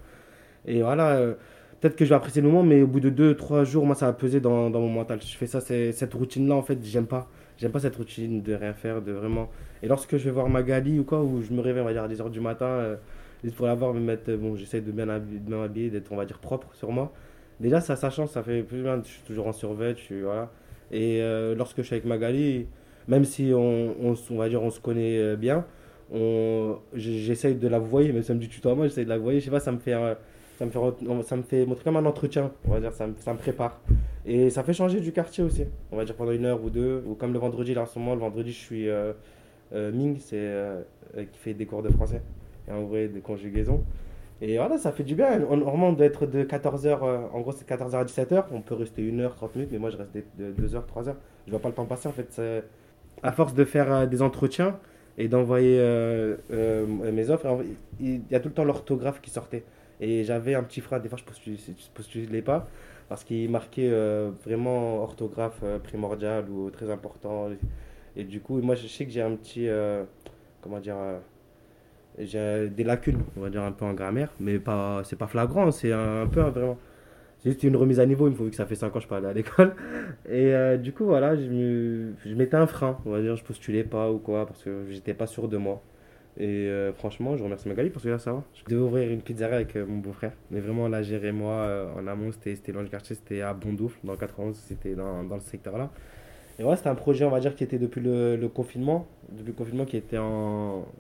Et 0.66 0.82
voilà, 0.82 1.18
euh, 1.18 1.34
peut-être 1.82 1.98
que 1.98 2.06
je 2.06 2.10
vais 2.10 2.16
apprécier 2.16 2.42
le 2.42 2.48
moment, 2.48 2.64
mais 2.64 2.82
au 2.82 2.88
bout 2.88 3.02
de 3.02 3.10
2-3 3.10 3.66
jours, 3.66 3.86
moi, 3.86 3.96
ça 3.96 4.06
va 4.06 4.14
peser 4.14 4.40
dans, 4.40 4.70
mon 4.70 4.90
mental. 4.90 5.20
Je 5.22 5.36
fais 5.36 5.48
ça, 5.48 5.60
cette 5.60 6.14
routine-là, 6.14 6.56
en 6.56 6.62
fait, 6.62 6.78
j'aime 6.84 7.08
pas. 7.08 7.28
J'aime 7.58 7.72
pas 7.72 7.80
cette 7.80 7.96
routine 7.96 8.42
de 8.42 8.54
rien 8.54 8.74
faire, 8.74 9.02
de 9.02 9.12
vraiment. 9.12 9.50
Et 9.84 9.88
lorsque 9.88 10.18
je 10.18 10.24
vais 10.26 10.32
voir 10.32 10.48
Magali 10.48 11.00
ou 11.00 11.04
quoi, 11.04 11.22
où 11.24 11.42
je 11.42 11.52
me 11.52 11.62
réveille, 11.62 11.82
on 11.82 11.86
va 11.86 11.94
dire, 11.94 12.04
à 12.04 12.08
10h 12.08 12.30
du 12.30 12.40
matin, 12.40 12.66
euh, 12.66 12.96
juste 13.44 13.56
pour 13.56 13.66
la 13.66 13.76
voir, 13.76 13.94
me 13.94 14.00
mettre, 14.00 14.30
euh, 14.30 14.38
bon, 14.38 14.56
j'essaie 14.56 14.82
de 14.82 14.92
bien 14.92 15.06
de 15.08 15.20
bien 15.20 15.58
m'habiller, 15.58 15.90
d'être, 15.90 16.12
on 16.12 16.16
va 16.16 16.26
dire, 16.26 16.40
propre 16.40 16.74
sur 16.76 16.92
moi. 16.92 17.12
Déjà, 17.60 17.82
ça, 17.82 17.96
ça 17.96 18.10
change, 18.10 18.30
ça 18.30 18.44
fait 18.44 18.62
plus 18.62 18.84
bien. 18.84 19.02
Je 19.04 19.10
suis 19.10 19.24
toujours 19.24 19.48
en 19.48 19.54
survêt, 19.54 19.96
je 19.96 20.02
suis. 20.02 20.24
Et 20.92 21.22
euh, 21.22 21.56
lorsque 21.56 21.78
je 21.78 21.84
suis 21.84 21.96
avec 21.96 22.06
Magali, 22.06 22.68
même 23.08 23.26
si 23.26 23.52
on, 23.54 23.96
on, 24.02 24.36
va 24.36 24.50
dire 24.50 24.62
on 24.62 24.70
se 24.70 24.80
connaît 24.80 25.18
euh, 25.18 25.36
bien, 25.36 25.66
on, 26.14 26.78
j'essaye 26.94 27.56
de 27.56 27.68
la 27.68 27.80
voyer, 27.80 28.14
même 28.14 28.22
si 28.22 28.28
ça 28.28 28.34
me 28.34 28.40
dit 28.40 28.48
tutoiement, 28.48 28.84
j'essaye 28.84 29.06
de 29.06 29.10
la 29.10 29.18
voyer, 29.18 29.40
je 29.40 29.46
sais 29.46 29.52
pas, 29.52 29.60
ça 29.60 29.72
me 29.72 29.80
fait, 29.80 29.94
euh, 29.94 30.16
ça 30.58 30.66
me 30.66 30.72
fait, 30.72 30.80
ça 31.24 31.36
me 31.36 31.42
fait 31.42 31.66
montrer 31.66 31.84
comme 31.84 31.98
un 31.98 32.06
entretien, 32.06 32.52
on 32.66 32.72
va 32.72 32.80
dire, 32.80 32.94
ça 32.94 33.08
me, 33.08 33.38
prépare. 33.38 33.82
Et 34.26 34.50
ça 34.50 34.64
fait 34.64 34.74
changer 34.74 35.00
du 35.02 35.12
quartier 35.12 35.44
aussi, 35.44 35.66
on 35.92 35.98
va 35.98 36.06
dire 36.06 36.16
pendant 36.16 36.32
une 36.32 36.46
heure 36.46 36.64
ou 36.64 36.70
deux, 36.70 37.04
ou 37.06 37.16
comme 37.16 37.34
le 37.34 37.40
vendredi, 37.40 37.74
là 37.74 37.82
en 37.82 37.86
ce 37.86 38.00
moment, 38.00 38.14
le 38.14 38.22
vendredi 38.22 38.52
je 38.52 38.58
suis 38.58 38.88
Ming, 39.74 40.18
c'est 40.20 40.50
qui 41.16 41.38
fait 41.40 41.54
des 41.54 41.66
cours 41.66 41.84
de 41.84 41.90
français, 41.90 42.22
et 42.68 42.72
en 42.72 42.84
vrai 42.86 43.08
des 43.08 43.20
conjugaisons. 43.20 43.84
Et 44.42 44.58
voilà, 44.58 44.78
ça 44.78 44.92
fait 44.92 45.04
du 45.04 45.16
bien. 45.16 45.42
On- 45.50 45.58
Normalement, 45.58 45.90
on 45.90 45.94
doit 45.94 46.06
être 46.06 46.26
de 46.28 46.44
14h, 46.44 47.04
en 47.34 47.40
gros, 47.42 47.52
c'est 47.52 47.66
14h 47.68 48.00
à 48.02 48.06
17h. 48.06 48.48
On 48.52 48.62
peut 48.62 48.76
rester 48.76 49.02
1h, 49.02 49.36
30 49.36 49.56
minutes, 49.56 49.70
mais 49.72 49.80
moi, 49.80 49.90
je 49.90 49.98
reste 49.98 50.12
de 50.38 50.52
2h, 50.52 50.86
3h. 50.86 51.16
Je 51.48 51.52
vois 51.52 51.60
pas 51.60 51.70
le 51.70 51.74
temps 51.76 51.86
passer, 51.86 52.08
en 52.08 52.12
fait. 52.12 52.40
À 53.24 53.32
force 53.32 53.54
de 53.56 53.66
faire 53.66 53.92
euh, 53.94 54.06
des 54.06 54.22
entretiens 54.22 54.80
et 55.18 55.28
d'envoyer 55.28 55.80
euh, 55.80 56.38
euh, 56.52 56.86
mes 56.88 57.30
offres, 57.32 57.48
en- 57.48 57.62
il 58.00 58.22
y 58.32 58.36
a 58.36 58.40
tout 58.40 58.50
le 58.50 58.54
temps 58.54 58.64
l'orthographe 58.66 59.22
qui 59.22 59.32
sortait. 59.32 59.64
Et 60.02 60.24
j'avais 60.24 60.56
un 60.56 60.64
petit 60.64 60.82
frein, 60.82 61.00
des 61.00 61.10
fois, 61.10 61.18
je 61.18 61.24
postulais, 61.26 61.58
postulais 61.96 62.42
pas, 62.44 62.68
parce 63.10 63.24
qu'il 63.24 63.50
marquait 63.50 63.90
euh, 63.92 64.32
vraiment 64.46 64.98
orthographe 65.04 65.60
euh, 65.64 65.80
primordial 65.80 66.50
ou 66.50 66.70
très 66.72 66.92
important. 66.92 67.50
Et 68.16 68.24
du 68.24 68.42
coup, 68.42 68.62
moi, 68.62 68.76
je 68.76 68.88
sais 68.88 69.06
que 69.06 69.12
j'ai 69.12 69.22
un 69.22 69.36
petit. 69.36 69.68
euh, 69.70 70.04
comment 70.62 70.80
dire. 70.80 70.96
J'ai 72.20 72.70
des 72.70 72.84
lacunes, 72.84 73.20
on 73.38 73.42
va 73.42 73.50
dire 73.50 73.64
un 73.64 73.72
peu 73.72 73.86
en 73.86 73.94
grammaire, 73.94 74.32
mais 74.40 74.60
pas, 74.60 75.02
c'est 75.04 75.16
pas 75.16 75.28
flagrant, 75.28 75.72
c'est 75.72 75.92
un, 75.92 76.28
peu 76.28 76.42
vraiment. 76.42 76.78
C'est 77.40 77.52
juste 77.52 77.64
une 77.64 77.76
remise 77.76 78.00
à 78.00 78.06
niveau, 78.06 78.28
il 78.28 78.32
me 78.32 78.36
faut 78.36 78.46
vu 78.46 78.50
que 78.50 78.56
ça 78.56 78.66
fait 78.66 78.76
5 78.76 78.88
ans 78.88 78.98
que 78.98 79.00
je 79.02 79.08
parle 79.08 79.26
à 79.28 79.34
l'école. 79.34 79.76
Et 80.28 80.54
euh, 80.56 80.78
du 80.78 80.92
coup, 80.92 81.06
voilà, 81.06 81.36
je, 81.36 81.44
me, 81.44 82.14
je 82.26 82.34
mettais 82.34 82.56
un 82.56 82.66
frein, 82.66 82.98
on 83.06 83.12
va 83.12 83.22
dire, 83.22 83.36
je 83.36 83.44
postulais 83.44 83.84
pas 83.84 84.12
ou 84.12 84.18
quoi, 84.18 84.48
parce 84.48 84.64
que 84.64 84.86
j'étais 84.90 85.14
pas 85.14 85.28
sûr 85.28 85.48
de 85.48 85.58
moi. 85.58 85.82
Et 86.40 86.68
euh, 86.68 86.94
franchement, 86.94 87.36
je 87.38 87.44
remercie 87.44 87.68
Magali 87.68 87.90
parce 87.90 88.04
que 88.04 88.10
là, 88.10 88.20
ça 88.20 88.34
va. 88.34 88.44
Je 88.56 88.64
devais 88.66 88.82
ouvrir 88.82 89.12
une 89.12 89.22
pizzeria 89.22 89.56
avec 89.56 89.76
euh, 89.76 89.86
mon 89.86 89.98
beau-frère, 89.98 90.34
mais 90.50 90.60
vraiment, 90.60 90.88
là, 90.88 91.04
gérer 91.04 91.32
moi 91.32 91.92
en 91.96 92.08
amont, 92.08 92.32
c'était 92.32 92.72
dans 92.72 92.82
le 92.82 92.88
quartier, 92.88 93.16
c'était 93.16 93.42
à 93.42 93.54
Bondoufle, 93.54 94.00
dans 94.04 94.14
le 94.14 94.18
91, 94.18 94.56
c'était 94.56 94.96
dans, 94.96 95.24
dans 95.24 95.36
le 95.36 95.42
secteur 95.42 95.78
là. 95.78 95.92
Et 96.60 96.64
voilà, 96.64 96.78
c'était 96.78 96.90
un 96.90 96.96
projet, 96.96 97.24
on 97.24 97.30
va 97.30 97.40
dire, 97.40 97.56
qui 97.56 97.64
était 97.64 97.78
depuis 97.78 98.02
le, 98.02 98.48
confinement. 98.48 99.06
Depuis 99.32 99.52
le 99.52 99.54
confinement, 99.54 99.86
qui 99.86 99.98
était. 99.98 100.18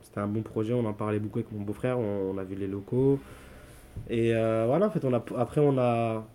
C'était 0.02 0.20
un 0.20 0.28
bon 0.28 0.42
projet, 0.44 0.74
on 0.74 0.86
en 0.86 0.94
parlait 0.94 1.20
beaucoup 1.20 1.40
avec 1.40 1.52
mon 1.52 1.62
beau-frère, 1.62 1.98
on, 2.00 2.38
a 2.38 2.44
vu 2.44 2.56
les 2.56 2.68
locaux. 2.68 3.20
Et 4.10 4.36
euh, 4.36 4.66
voilà, 4.68 4.88
en 4.88 4.90
fait, 4.92 5.04
on 5.04 5.14
a, 5.14 5.24
après, 5.38 5.62
on 5.62 5.78
a, 5.80 6.28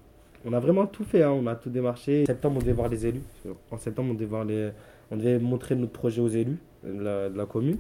on 0.45 0.53
a 0.53 0.59
vraiment 0.59 0.87
tout 0.87 1.05
fait, 1.05 1.23
hein, 1.23 1.31
on 1.31 1.47
a 1.47 1.55
tout 1.55 1.71
démarché. 1.71 2.23
En 2.23 2.27
septembre, 2.27 2.57
on 2.57 2.61
devait 2.61 2.73
voir 2.73 2.89
les 2.89 3.07
élus. 3.07 3.23
En 3.71 3.79
septembre, 3.79 4.11
on 4.11 5.15
devait, 5.15 5.39
montrer 5.39 5.77
notre 5.77 5.93
projet 5.93 6.21
aux 6.21 6.29
élus 6.29 6.59
de 6.85 7.01
la, 7.01 7.29
de 7.29 7.39
la 7.39 7.47
commune. 7.47 7.79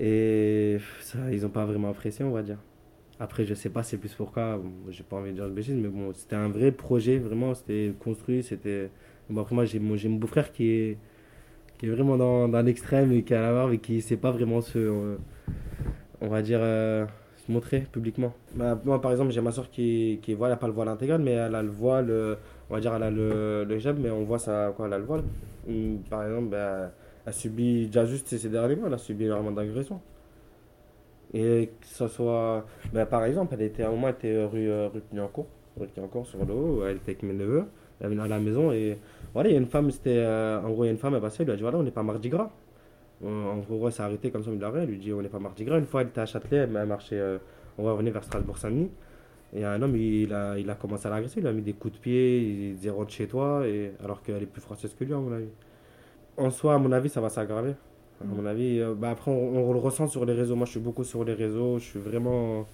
Et 0.00 0.78
ça, 1.02 1.18
ils 1.30 1.42
n'ont 1.42 1.48
pas 1.50 1.64
vraiment 1.64 1.90
apprécié, 1.90 2.24
on 2.24 2.30
va 2.30 2.42
dire. 2.42 2.58
Après, 3.20 3.44
je 3.44 3.52
sais 3.52 3.68
pas, 3.68 3.82
c'est 3.82 3.98
plus 3.98 4.14
pourquoi, 4.14 4.56
bon, 4.56 4.72
j'ai 4.88 5.02
pas 5.02 5.16
envie 5.16 5.30
de 5.30 5.36
dire 5.36 5.44
de 5.44 5.50
bêtises, 5.50 5.74
mais 5.74 5.88
bon, 5.88 6.10
c'était 6.14 6.36
un 6.36 6.48
vrai 6.48 6.72
projet, 6.72 7.18
vraiment, 7.18 7.54
c'était 7.54 7.92
construit, 8.00 8.42
c'était. 8.42 8.90
Moi, 9.30 9.64
j'ai 9.66 9.78
mon, 9.78 9.96
mon 9.96 10.16
beau-frère 10.16 10.52
qui 10.52 10.68
est, 10.70 10.98
qui 11.78 11.86
est 11.86 11.90
vraiment 11.90 12.16
dans, 12.16 12.48
dans 12.48 12.62
l'extrême 12.62 13.12
et 13.12 13.24
qui 13.24 13.34
a 13.34 13.42
la 13.42 13.52
barbe 13.52 13.72
et 13.74 13.78
qui 13.78 13.96
ne 13.96 14.00
sait 14.02 14.16
pas 14.18 14.30
vraiment 14.32 14.60
se. 14.62 14.78
euh, 14.78 15.16
on 16.20 16.28
va 16.28 16.42
dire. 16.42 16.58
euh, 16.62 17.06
montrer 17.48 17.80
publiquement. 17.92 18.32
Bah, 18.54 18.78
moi, 18.84 19.00
par 19.00 19.10
exemple, 19.10 19.32
j'ai 19.32 19.40
ma 19.40 19.50
soeur 19.50 19.70
qui, 19.70 20.20
qui 20.22 20.32
elle 20.32 20.38
n'a 20.38 20.56
pas 20.56 20.68
le 20.68 20.72
voile 20.72 20.86
intégral, 20.88 21.20
mais 21.20 21.32
elle 21.32 21.54
a 21.56 21.62
le 21.62 21.68
voile, 21.70 22.08
euh, 22.10 22.36
on 22.70 22.74
va 22.74 22.80
dire, 22.80 22.94
elle 22.94 23.02
a 23.02 23.10
le, 23.10 23.64
le 23.64 23.92
mais 23.94 24.08
on 24.10 24.22
voit 24.22 24.38
ça, 24.38 24.72
quoi, 24.76 24.86
elle 24.86 24.92
a 24.92 24.98
le 24.98 25.04
voile. 25.04 25.24
Hum, 25.68 25.98
Par 26.08 26.22
exemple, 26.24 26.48
bah, 26.50 26.92
elle 27.26 27.32
subit, 27.34 27.86
déjà 27.86 28.06
juste 28.06 28.36
ces 28.36 28.48
derniers 28.48 28.76
mois, 28.76 28.86
elle 28.86 28.94
a 28.94 28.98
subi 28.98 29.24
énormément 29.24 29.50
d'agressions. 29.50 30.00
Et 31.32 31.70
que 31.80 31.86
ce 31.86 32.08
soit, 32.08 32.66
bah, 32.92 33.06
par 33.06 33.24
exemple, 33.24 33.54
elle 33.54 33.62
était 33.62 33.82
à 33.84 33.88
un 33.88 33.90
moment, 33.92 34.08
elle 34.08 34.14
était 34.14 34.44
rue, 34.44 34.70
rue 34.88 35.02
rue 35.78 36.24
sur 36.24 36.44
le 36.44 36.52
haut, 36.54 36.84
elle 36.84 36.96
était 36.96 37.12
avec 37.12 37.22
mes 37.22 37.32
neveux, 37.32 37.64
elle 38.00 38.08
venait 38.08 38.22
à 38.22 38.28
la 38.28 38.38
maison 38.38 38.72
et 38.72 38.98
voilà, 39.32 39.48
il 39.48 39.52
y 39.52 39.56
a 39.56 39.60
une 39.60 39.66
femme, 39.66 39.90
c'était, 39.90 40.18
euh, 40.18 40.60
en 40.60 40.70
gros, 40.70 40.84
il 40.84 40.88
y 40.88 40.90
a 40.90 40.92
une 40.92 40.98
femme, 40.98 41.14
elle 41.14 41.20
passait, 41.20 41.42
elle 41.42 41.46
lui 41.46 41.52
a 41.52 41.56
dit, 41.56 41.62
voilà, 41.62 41.78
on 41.78 41.82
n'est 41.82 41.90
pas 41.90 42.02
mardi 42.02 42.28
gras. 42.28 42.50
en 43.24 43.58
gros, 43.58 43.90
ça 43.90 44.04
a 44.04 44.06
arrêté 44.06 44.30
comme 44.30 44.42
ça, 44.42 44.50
il 44.52 44.64
a 44.64 44.84
lui 44.84 44.98
dit 44.98 45.12
on 45.12 45.22
n'est 45.22 45.28
pas 45.28 45.38
Mardi 45.38 45.64
Gras. 45.64 45.78
Une 45.78 45.84
fois, 45.84 46.02
elle 46.02 46.08
était 46.08 46.22
à 46.22 46.26
Châtelet, 46.26 46.58
elle 46.58 46.70
m'a 46.70 46.84
marché, 46.86 47.20
on 47.78 47.84
va 47.84 47.92
revenir 47.92 48.12
vers 48.12 48.24
Strasbourg-Saint-Denis. 48.24 48.90
Et 49.52 49.64
un 49.64 49.82
homme, 49.82 49.96
il 49.96 50.32
a, 50.32 50.58
il 50.58 50.70
a 50.70 50.74
commencé 50.74 51.08
à 51.08 51.10
l'agresser, 51.10 51.40
il 51.40 51.46
a 51.46 51.52
mis 51.52 51.62
des 51.62 51.72
coups 51.72 51.94
de 51.94 51.98
pied, 51.98 52.38
il 52.38 52.74
disait 52.76 52.90
rentre 52.90 53.10
chez 53.10 53.26
toi, 53.26 53.66
et, 53.66 53.92
alors 54.02 54.22
qu'elle 54.22 54.42
est 54.42 54.46
plus 54.46 54.60
française 54.60 54.94
que 54.96 55.04
lui, 55.04 55.12
à 55.12 55.18
mon 55.18 55.32
avis. 55.32 55.48
En 56.36 56.50
soi, 56.50 56.74
à 56.74 56.78
mon 56.78 56.92
avis, 56.92 57.08
ça 57.08 57.20
va 57.20 57.28
s'aggraver. 57.28 57.74
À 58.20 58.24
mon 58.24 58.46
avis, 58.46 58.80
euh, 58.80 58.94
bah 58.94 59.10
après, 59.10 59.30
on, 59.30 59.72
le 59.72 59.78
ressent 59.78 60.06
sur 60.06 60.24
les 60.24 60.34
réseaux. 60.34 60.54
Moi, 60.54 60.66
je 60.66 60.72
suis 60.72 60.80
beaucoup 60.80 61.04
sur 61.04 61.24
les 61.24 61.34
réseaux, 61.34 61.78
je 61.78 61.84
suis 61.84 61.98
vraiment. 61.98 62.66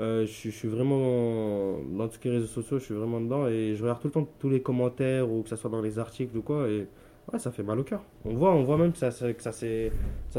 Euh, 0.00 0.26
je, 0.26 0.50
suis 0.50 0.68
vraiment 0.68 1.78
dans 1.96 2.08
tous 2.08 2.18
les 2.24 2.30
réseaux 2.30 2.46
sociaux, 2.46 2.78
je 2.80 2.84
suis 2.84 2.94
vraiment 2.94 3.20
dedans 3.20 3.46
et 3.46 3.76
je 3.76 3.82
regarde 3.82 4.00
tout 4.00 4.08
le 4.08 4.12
temps 4.12 4.28
tous 4.40 4.50
les 4.50 4.60
commentaires 4.60 5.30
ou 5.30 5.42
que 5.42 5.48
ce 5.48 5.54
soit 5.54 5.70
dans 5.70 5.80
les 5.80 5.98
articles 5.98 6.36
ou 6.36 6.42
quoi. 6.42 6.68
Et 6.68 6.88
ouais, 7.32 7.38
ça 7.38 7.52
fait 7.52 7.62
mal 7.62 7.78
au 7.78 7.84
cœur. 7.84 8.02
On 8.24 8.34
voit, 8.34 8.52
on 8.52 8.64
voit 8.64 8.76
même 8.76 8.92
que 8.92 8.98
ça, 8.98 9.10
que 9.10 9.42
ça 9.42 9.52
s'est 9.52 9.92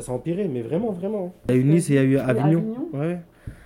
empiré, 0.08 0.48
mais 0.48 0.62
vraiment, 0.62 0.92
vraiment. 0.92 1.34
Il 1.48 1.56
y 1.56 1.58
a 1.58 1.62
eu 1.62 1.64
Nice 1.64 1.90
et 1.90 1.94
il 1.94 1.96
y 1.96 2.00
a 2.00 2.04
eu 2.04 2.18
Avignon. 2.18 2.90
Ouais. 2.94 3.20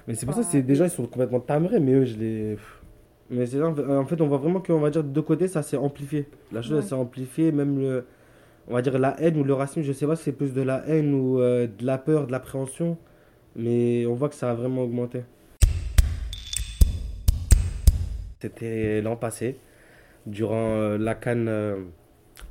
Mais 0.08 0.16
c'est 0.16 0.26
pour 0.26 0.36
ça, 0.36 0.44
c'est 0.44 0.62
déjà, 0.62 0.86
ils 0.86 0.92
sont 0.92 1.06
complètement 1.06 1.40
tamerés, 1.40 1.80
mais 1.80 1.94
eux, 1.94 2.06
je 2.06 2.18
les. 2.18 2.58
Mais 3.32 3.46
c'est 3.46 3.62
en 3.62 4.06
fait, 4.06 4.22
on 4.22 4.28
voit 4.28 4.40
vraiment 4.40 4.60
qu'on 4.60 4.80
va 4.80 4.90
dire 4.90 5.04
de 5.04 5.10
deux 5.10 5.22
côtés, 5.22 5.48
ça 5.48 5.62
s'est 5.62 5.78
amplifié. 5.78 6.28
La 6.52 6.62
chose, 6.62 6.84
s'est 6.84 6.96
amplifiée, 6.96 7.52
même 7.52 7.80
le. 7.80 8.06
On 8.68 8.74
va 8.74 8.84
dire 8.84 9.00
la 9.00 9.20
haine 9.20 9.38
ou 9.38 9.44
le 9.44 9.54
racisme, 9.54 9.82
je 9.82 9.92
sais 9.92 10.06
pas 10.06 10.16
si 10.16 10.24
c'est 10.24 10.32
plus 10.32 10.54
de 10.54 10.62
la 10.62 10.88
haine 10.88 11.16
ou 11.16 11.40
euh, 11.40 11.66
de 11.66 11.84
la 11.84 11.98
peur, 11.98 12.28
de 12.28 12.32
l'appréhension, 12.32 12.98
mais 13.56 14.06
on 14.06 14.14
voit 14.14 14.30
que 14.30 14.36
ça 14.36 14.52
a 14.52 14.54
vraiment 14.54 14.84
augmenté. 14.84 15.24
C'était 18.42 19.02
l'an 19.02 19.16
passé, 19.16 19.58
durant 20.26 20.76
euh, 20.76 20.98
la 20.98 21.16
Cannes, 21.16 21.48
euh, 21.48 21.84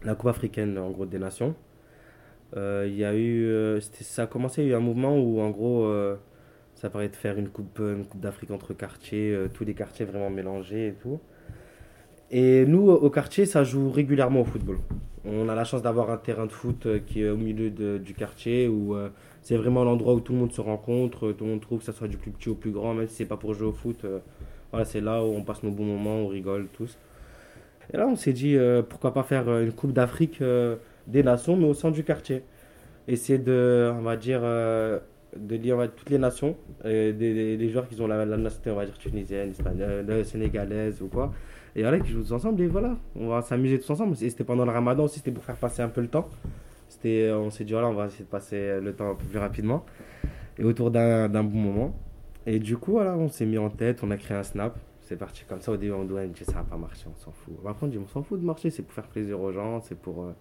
la 0.05 0.15
Coupe 0.15 0.31
africaine 0.31 0.79
en 0.79 0.91
gros 0.91 1.07
des 1.07 1.19
nations. 1.19 1.55
Il 2.57 2.95
y 2.95 3.05
a 3.05 3.15
eu, 3.15 3.79
ça 3.81 4.23
a 4.23 4.27
commencé, 4.27 4.63
il 4.63 4.69
y 4.69 4.71
a 4.71 4.73
eu 4.73 4.77
un 4.77 4.81
mouvement 4.81 5.19
où 5.19 5.41
en 5.41 5.51
gros 5.51 5.87
ça 6.79 6.91
paraît 6.91 7.09
de 7.09 7.17
faire 7.17 7.37
une 7.37 7.49
coupe, 7.49 7.81
une 7.81 8.05
coupe 8.05 8.21
d'Afrique 8.21 8.53
entre 8.53 8.73
quartiers, 8.73 9.33
euh, 9.35 9.49
tous 9.53 9.65
les 9.65 9.75
quartiers 9.75 10.07
vraiment 10.07 10.31
mélangés 10.31 10.89
et 10.89 10.93
tout. 10.93 11.19
Et 12.31 12.65
nous, 12.67 12.89
au 12.89 13.11
quartier, 13.11 13.47
ça 13.47 13.65
joue 13.65 13.91
régulièrement 13.91 14.43
au 14.43 14.45
football. 14.45 14.79
On 15.25 15.49
a 15.49 15.57
la 15.57 15.65
chance 15.65 15.83
d'avoir 15.83 16.11
un 16.11 16.19
terrain 16.19 16.47
de 16.47 16.53
foot 16.53 16.87
euh, 16.87 17.01
qui 17.05 17.23
est 17.23 17.31
au 17.31 17.37
milieu 17.37 17.71
du 17.99 18.15
quartier 18.15 18.69
où 18.69 18.95
euh, 18.95 19.09
c'est 19.43 19.57
vraiment 19.57 19.83
l'endroit 19.83 20.15
où 20.15 20.21
tout 20.21 20.33
le 20.33 20.39
monde 20.39 20.53
se 20.53 20.61
rencontre, 20.61 21.33
tout 21.33 21.45
le 21.45 21.51
monde 21.51 21.61
trouve 21.61 21.81
que 21.81 21.85
ça 21.85 21.93
soit 21.93 22.07
du 22.07 22.17
plus 22.17 22.31
petit 22.31 22.49
au 22.49 22.55
plus 22.55 22.71
grand, 22.71 22.95
même 22.95 23.09
si 23.09 23.17
c'est 23.17 23.27
pas 23.27 23.37
pour 23.37 23.55
jouer 23.55 23.67
au 23.67 23.73
foot. 23.73 24.07
Voilà, 24.71 24.85
c'est 24.85 25.01
là 25.01 25.23
où 25.25 25.29
on 25.29 25.43
passe 25.43 25.63
nos 25.63 25.71
bons 25.71 25.85
moments, 25.85 26.17
on 26.17 26.29
rigole 26.29 26.69
tous. 26.73 26.99
Et 27.93 27.97
là, 27.97 28.07
on 28.07 28.17
s'est 28.17 28.33
dit 28.33 28.57
pourquoi 28.89 29.15
pas 29.15 29.23
faire 29.23 29.49
une 29.59 29.73
Coupe 29.73 29.93
d'Afrique 29.93 30.43
des 31.07 31.23
Nations, 31.23 31.57
mais 31.57 31.65
au 31.65 31.75
sein 31.75 31.91
du 31.91 32.05
quartier. 32.05 32.43
Essayer 33.07 33.39
de, 33.39 33.91
on 33.97 34.03
va 34.03 34.17
dire, 34.17 34.43
de 35.37 35.57
lier 35.57 35.75
toutes 35.97 36.11
les 36.11 36.19
nations, 36.19 36.57
des, 36.85 37.69
joueurs 37.71 37.89
qui 37.89 38.01
ont 38.01 38.07
la, 38.07 38.25
nationalité, 38.25 38.71
on 38.71 38.77
va 38.77 38.87
dire, 38.87 38.99
tunisienne, 38.99 39.51
espagnole, 39.51 40.07
euh, 40.09 40.25
sénégalaise 40.25 41.03
ou 41.03 41.09
quoi. 41.09 41.33
Et 41.77 41.83
voilà, 41.83 42.01
qui 42.01 42.11
jouent 42.11 42.23
tous 42.23 42.33
ensemble. 42.33 42.63
Et 42.63 42.67
voilà, 42.67 42.97
on 43.15 43.29
va 43.29 43.43
s'amuser 43.43 43.79
tous 43.79 43.91
ensemble. 43.91 44.15
Et 44.21 44.31
c'était 44.31 44.45
pendant 44.45 44.65
le 44.65 44.71
ramadan 44.73 45.05
aussi, 45.05 45.19
c'était 45.19 45.31
pour 45.31 45.45
faire 45.45 45.57
passer 45.57 45.83
un 45.83 45.89
peu 45.89 46.01
le 46.01 46.09
temps. 46.09 46.29
C'était, 46.89 47.29
euh, 47.29 47.39
on 47.39 47.51
s'est 47.51 47.65
dit, 47.65 47.73
voilà, 47.73 47.89
on 47.89 47.95
va 47.95 48.07
essayer 48.07 48.25
de 48.25 48.31
passer 48.31 48.81
le 48.81 48.93
temps 48.95 49.11
un 49.11 49.15
peu 49.15 49.25
plus 49.25 49.39
rapidement. 49.39 49.85
Et 50.59 50.65
autour 50.65 50.91
d'un 50.91 51.29
bon 51.29 51.59
moment. 51.59 51.95
Et 52.51 52.59
du 52.59 52.79
coup, 52.79 52.93
voilà, 52.93 53.15
on 53.15 53.29
s'est 53.29 53.45
mis 53.45 53.59
en 53.59 53.69
tête, 53.69 54.01
on 54.03 54.11
a 54.11 54.17
créé 54.17 54.35
un 54.35 54.43
snap. 54.43 54.79
C'est 55.03 55.17
parti 55.17 55.45
comme 55.47 55.61
ça. 55.61 55.71
Au 55.71 55.77
début, 55.77 55.93
on 55.93 56.05
doit 56.05 56.25
dire, 56.27 56.47
ça 56.47 56.53
va 56.53 56.63
pas 56.63 56.79
marcher, 56.79 57.05
on 57.07 57.23
s'en 57.23 57.31
fout. 57.31 57.55
On 57.83 57.87
dit, 57.87 57.99
on 57.99 58.09
s'en 58.09 58.23
fout 58.23 58.41
de 58.41 58.45
marcher, 58.47 58.71
c'est 58.71 58.83
pour 58.83 58.95
faire 58.95 59.07
plaisir 59.07 59.39
aux 59.39 59.53
gens, 59.53 59.83
c'est 59.83 59.99
pour. 59.99 60.23
Euh, 60.23 60.33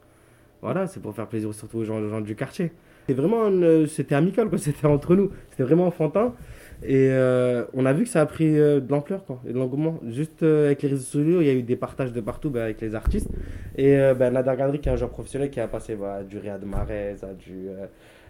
voilà, 0.62 0.88
c'est 0.88 1.02
pour 1.02 1.14
faire 1.14 1.28
plaisir 1.28 1.54
surtout 1.54 1.80
aux 1.80 1.84
gens, 1.84 1.98
aux 1.98 2.08
gens 2.08 2.22
du 2.22 2.34
quartier. 2.34 2.72
C'était 3.02 3.20
vraiment, 3.20 3.50
euh, 3.52 3.88
c'était 3.88 4.16
amical, 4.16 4.48
quoi. 4.48 4.58
C'était 4.58 4.88
entre 4.88 5.18
nous. 5.18 5.32
C'était 5.50 5.64
vraiment 5.64 5.86
enfantin. 5.88 6.34
Et 6.82 7.10
euh, 7.12 7.66
on 7.74 7.86
a 7.86 7.92
vu 7.92 8.06
que 8.06 8.10
ça 8.10 8.22
a 8.22 8.26
pris 8.26 8.54
de 8.54 8.86
l'ampleur, 8.90 9.26
quoi, 9.26 9.42
et 9.46 9.52
de 9.52 9.58
l'engouement. 9.58 10.00
Juste 10.08 10.44
avec 10.44 10.84
les 10.84 10.90
réseaux 10.90 11.04
sociaux, 11.04 11.42
il 11.42 11.48
y 11.48 11.50
a 11.50 11.54
eu 11.54 11.64
des 11.64 11.76
partages 11.76 12.14
de 12.14 12.22
partout 12.22 12.50
bah, 12.50 12.64
avec 12.64 12.80
les 12.80 12.96
artistes. 12.96 13.28
Et 13.76 13.98
ben, 14.18 14.32
Nader 14.32 14.56
Gadri, 14.58 14.80
qui 14.80 14.88
est 14.88 14.94
un 14.94 14.96
joueur 14.96 15.12
professionnel, 15.12 15.50
qui 15.50 15.60
a 15.60 15.68
passé 15.68 15.98
bah, 15.98 16.24
du 16.24 16.38
Riyad 16.38 16.64
Mahrez, 16.64 17.18
à 17.22 17.34
du. 17.34 17.68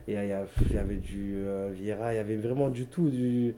Il 0.08 0.14
y, 0.14 0.78
avait 0.78 0.96
du 0.96 1.44
Vieira, 1.74 2.14
il 2.14 2.18
y 2.18 2.20
avait 2.20 2.38
vraiment 2.38 2.70
du 2.70 2.86
tout. 2.86 3.10
Du, 3.10 3.54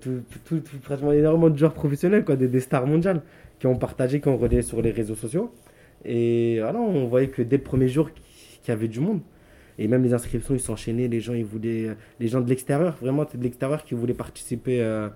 tout, 0.00 0.22
tout, 0.44 0.60
pratiquement 0.82 1.12
énormément 1.12 1.50
de 1.50 1.56
joueurs 1.56 1.72
professionnels, 1.72 2.24
quoi, 2.24 2.36
des, 2.36 2.48
des, 2.48 2.60
stars 2.60 2.86
mondiales, 2.86 3.22
qui 3.58 3.66
ont 3.66 3.76
partagé, 3.76 4.20
qui 4.20 4.28
ont 4.28 4.36
relayé 4.36 4.62
sur 4.62 4.82
les 4.82 4.90
réseaux 4.90 5.14
sociaux. 5.14 5.52
Et 6.04 6.58
voilà, 6.60 6.78
on 6.80 7.06
voyait 7.06 7.28
que 7.28 7.42
dès 7.42 7.56
le 7.56 7.62
premier 7.62 7.88
jour, 7.88 8.10
qu'il 8.12 8.68
y 8.68 8.70
avait 8.70 8.88
du 8.88 9.00
monde. 9.00 9.20
Et 9.78 9.86
même 9.86 10.02
les 10.02 10.12
inscriptions, 10.12 10.54
ils 10.54 10.60
s'enchaînaient. 10.60 11.08
Les 11.08 11.20
gens, 11.20 11.34
ils 11.34 11.44
voulaient, 11.44 11.96
les 12.18 12.28
gens 12.28 12.40
de 12.40 12.48
l'extérieur, 12.48 12.96
vraiment 13.00 13.24
de 13.24 13.42
l'extérieur, 13.42 13.84
qui 13.84 13.94
voulaient 13.94 14.14
participer 14.14 14.80
euh, 14.82 15.08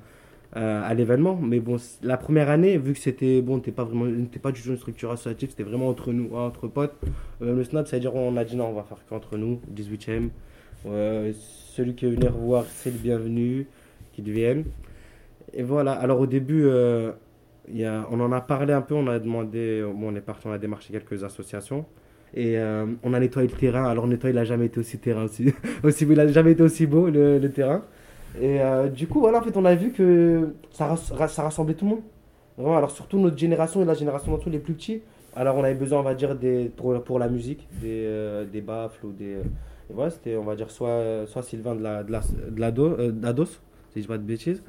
euh, 0.57 0.83
à 0.85 0.95
l'événement. 0.95 1.37
Mais 1.37 1.59
bon, 1.59 1.77
la 2.03 2.17
première 2.17 2.49
année, 2.49 2.79
vu 2.79 2.93
que 2.93 3.01
c'était 3.01 3.43
bon, 3.43 3.59
t'es 3.59 3.73
pas 3.73 3.85
vraiment, 3.85 4.07
pas 4.41 4.53
du 4.53 4.63
tout 4.63 4.71
une 4.71 4.77
structure 4.77 5.11
associative, 5.11 5.51
c'était 5.51 5.65
vraiment 5.65 5.89
entre 5.89 6.13
nous, 6.13 6.35
entre 6.37 6.69
potes. 6.69 6.95
Euh, 7.43 7.57
le 7.57 7.65
snap, 7.65 7.89
c'est-à-dire 7.89 8.15
on 8.15 8.37
a 8.37 8.45
dit 8.45 8.57
non, 8.57 8.69
on 8.69 8.75
va 8.75 8.85
faire 8.85 9.05
qu'entre 9.09 9.37
nous, 9.37 9.61
18ème. 9.75 10.29
Celui 10.85 11.95
qui 11.95 12.07
veut 12.07 12.13
venir 12.13 12.33
voir, 12.33 12.65
c'est 12.67 12.91
le 12.91 12.99
bienvenu, 12.99 13.67
qu'il 14.13 14.31
vienne. 14.31 14.65
Et 15.53 15.63
voilà. 15.63 15.93
Alors 15.93 16.21
au 16.21 16.27
début. 16.27 16.67
Y 17.69 17.85
a, 17.85 18.09
on 18.11 18.19
en 18.19 18.33
a 18.33 18.41
parlé 18.41 18.73
un 18.73 18.83
peu, 18.83 18.95
on 18.95 19.07
a 19.07 19.21
demandé, 19.21 19.85
bon, 19.95 20.13
on 20.13 20.17
est 20.17 20.21
parti, 20.21 20.49
on 20.49 20.53
a 20.53 20.59
démarché 20.59 20.93
quelques 20.93 21.23
associations. 21.23 21.87
Et 22.35 22.59
euh, 22.59 22.87
on 23.03 23.13
a 23.13 23.21
nettoyé 23.21 23.49
le 23.49 23.57
terrain. 23.57 23.85
Alors, 23.85 24.07
nettoyer, 24.07 24.33
il 24.33 24.37
n'a 24.37 24.45
jamais 24.45 24.67
été 24.67 24.81
aussi 24.81 24.99
terrain 24.99 25.25
aussi. 25.25 25.53
aussi 25.83 26.05
il 26.05 26.17
n'a 26.17 26.27
jamais 26.29 26.53
été 26.53 26.63
aussi 26.63 26.87
beau, 26.87 27.09
le, 27.09 27.47
terrain. 27.49 27.83
Et 28.41 28.61
euh, 28.61 28.89
du 28.89 29.07
coup, 29.07 29.21
voilà, 29.21 29.39
en 29.39 29.43
fait, 29.43 29.57
on 29.57 29.65
a 29.65 29.75
vu 29.75 29.93
que 29.93 30.55
ça, 30.71 30.97
ça 30.97 31.43
rassemblait 31.43 31.75
tout 31.75 31.85
le 31.85 31.91
monde. 31.93 32.03
Vraiment, 32.57 32.77
alors 32.77 32.91
surtout 32.91 33.19
notre 33.19 33.39
génération 33.39 33.83
et 33.83 33.85
la 33.85 33.95
génération 33.95 34.31
d'entre 34.31 34.51
les 34.51 34.59
plus 34.59 34.75
petits. 34.75 35.03
Alors, 35.35 35.57
on 35.57 35.65
avait 35.65 35.75
besoin, 35.75 36.01
on 36.01 36.03
va 36.03 36.15
dire, 36.15 36.35
des, 36.35 36.71
pour, 36.77 37.03
pour 37.05 37.19
la 37.19 37.29
musique, 37.29 37.69
des, 37.81 38.05
euh, 38.07 38.45
des 38.45 38.61
baffles 38.61 39.07
ou 39.07 39.13
des. 39.13 39.37
Et 39.93 40.11
c'était, 40.11 40.37
on 40.37 40.45
va 40.45 40.57
dire, 40.57 40.71
soit, 40.71 41.27
soit 41.27 41.43
Sylvain 41.43 41.75
de 41.75 41.83
la, 41.83 42.03
de 42.03 42.13
la, 42.13 42.21
de 42.51 42.61
la 42.61 42.71
d'Ados, 43.11 43.61
si 43.91 43.97
je 43.97 44.01
dis 44.01 44.07
pas 44.07 44.19
de 44.19 44.23
bêtises, 44.23 44.63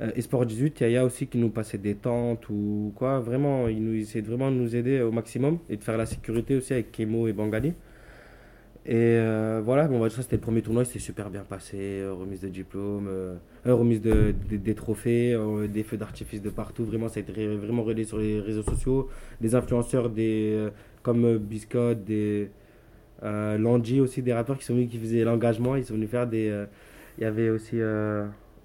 euh, 0.00 0.10
et 0.14 0.22
Sport 0.22 0.46
18, 0.46 0.80
il 0.82 0.90
y 0.90 0.96
a 0.96 1.04
aussi 1.04 1.26
qui 1.26 1.38
nous 1.38 1.50
passait 1.50 1.78
des 1.78 1.94
tentes 1.94 2.48
ou 2.50 2.92
quoi. 2.96 3.20
Vraiment, 3.20 3.68
ils 3.68 3.82
nous 3.82 3.94
essaient 3.94 4.22
de 4.22 4.26
vraiment 4.26 4.50
nous 4.50 4.76
aider 4.76 5.00
au 5.00 5.10
maximum 5.12 5.58
et 5.70 5.76
de 5.76 5.84
faire 5.84 5.96
la 5.96 6.06
sécurité 6.06 6.56
aussi 6.56 6.72
avec 6.72 6.92
Kemo 6.92 7.28
et 7.28 7.32
Bangali. 7.32 7.72
Et 8.88 8.94
euh, 8.94 9.60
voilà, 9.64 9.88
bon, 9.88 10.08
ça 10.08 10.22
c'était 10.22 10.36
le 10.36 10.42
premier 10.42 10.62
tournoi, 10.62 10.84
s'est 10.84 11.00
super 11.00 11.28
bien 11.30 11.42
passé. 11.42 11.76
Euh, 11.76 12.12
remise 12.12 12.40
de 12.40 12.48
diplôme, 12.48 13.10
remise 13.64 14.00
de, 14.00 14.32
des 14.50 14.74
trophées, 14.74 15.36
des 15.72 15.82
feux 15.82 15.96
d'artifice 15.96 16.42
de 16.42 16.50
partout. 16.50 16.84
Vraiment, 16.84 17.08
ça 17.08 17.18
a 17.18 17.22
été 17.22 17.56
vraiment 17.56 17.82
relayé 17.82 18.04
sur 18.04 18.18
les 18.18 18.40
réseaux 18.40 18.62
sociaux. 18.62 19.08
Des 19.40 19.54
influenceurs 19.54 20.10
des, 20.10 20.68
comme 21.02 21.38
Biscotte, 21.38 22.04
des 22.04 22.50
Landy 23.22 24.00
aussi, 24.00 24.22
des 24.22 24.32
rappeurs 24.32 24.58
qui 24.58 24.64
sont 24.64 24.74
venus 24.74 24.90
qui 24.90 24.98
faisaient 24.98 25.24
l'engagement. 25.24 25.76
Ils 25.76 25.84
sont 25.84 25.94
venus 25.94 26.10
faire 26.10 26.26
des. 26.26 26.52
Il 27.18 27.24
y 27.24 27.26
avait 27.26 27.50
aussi. 27.50 27.80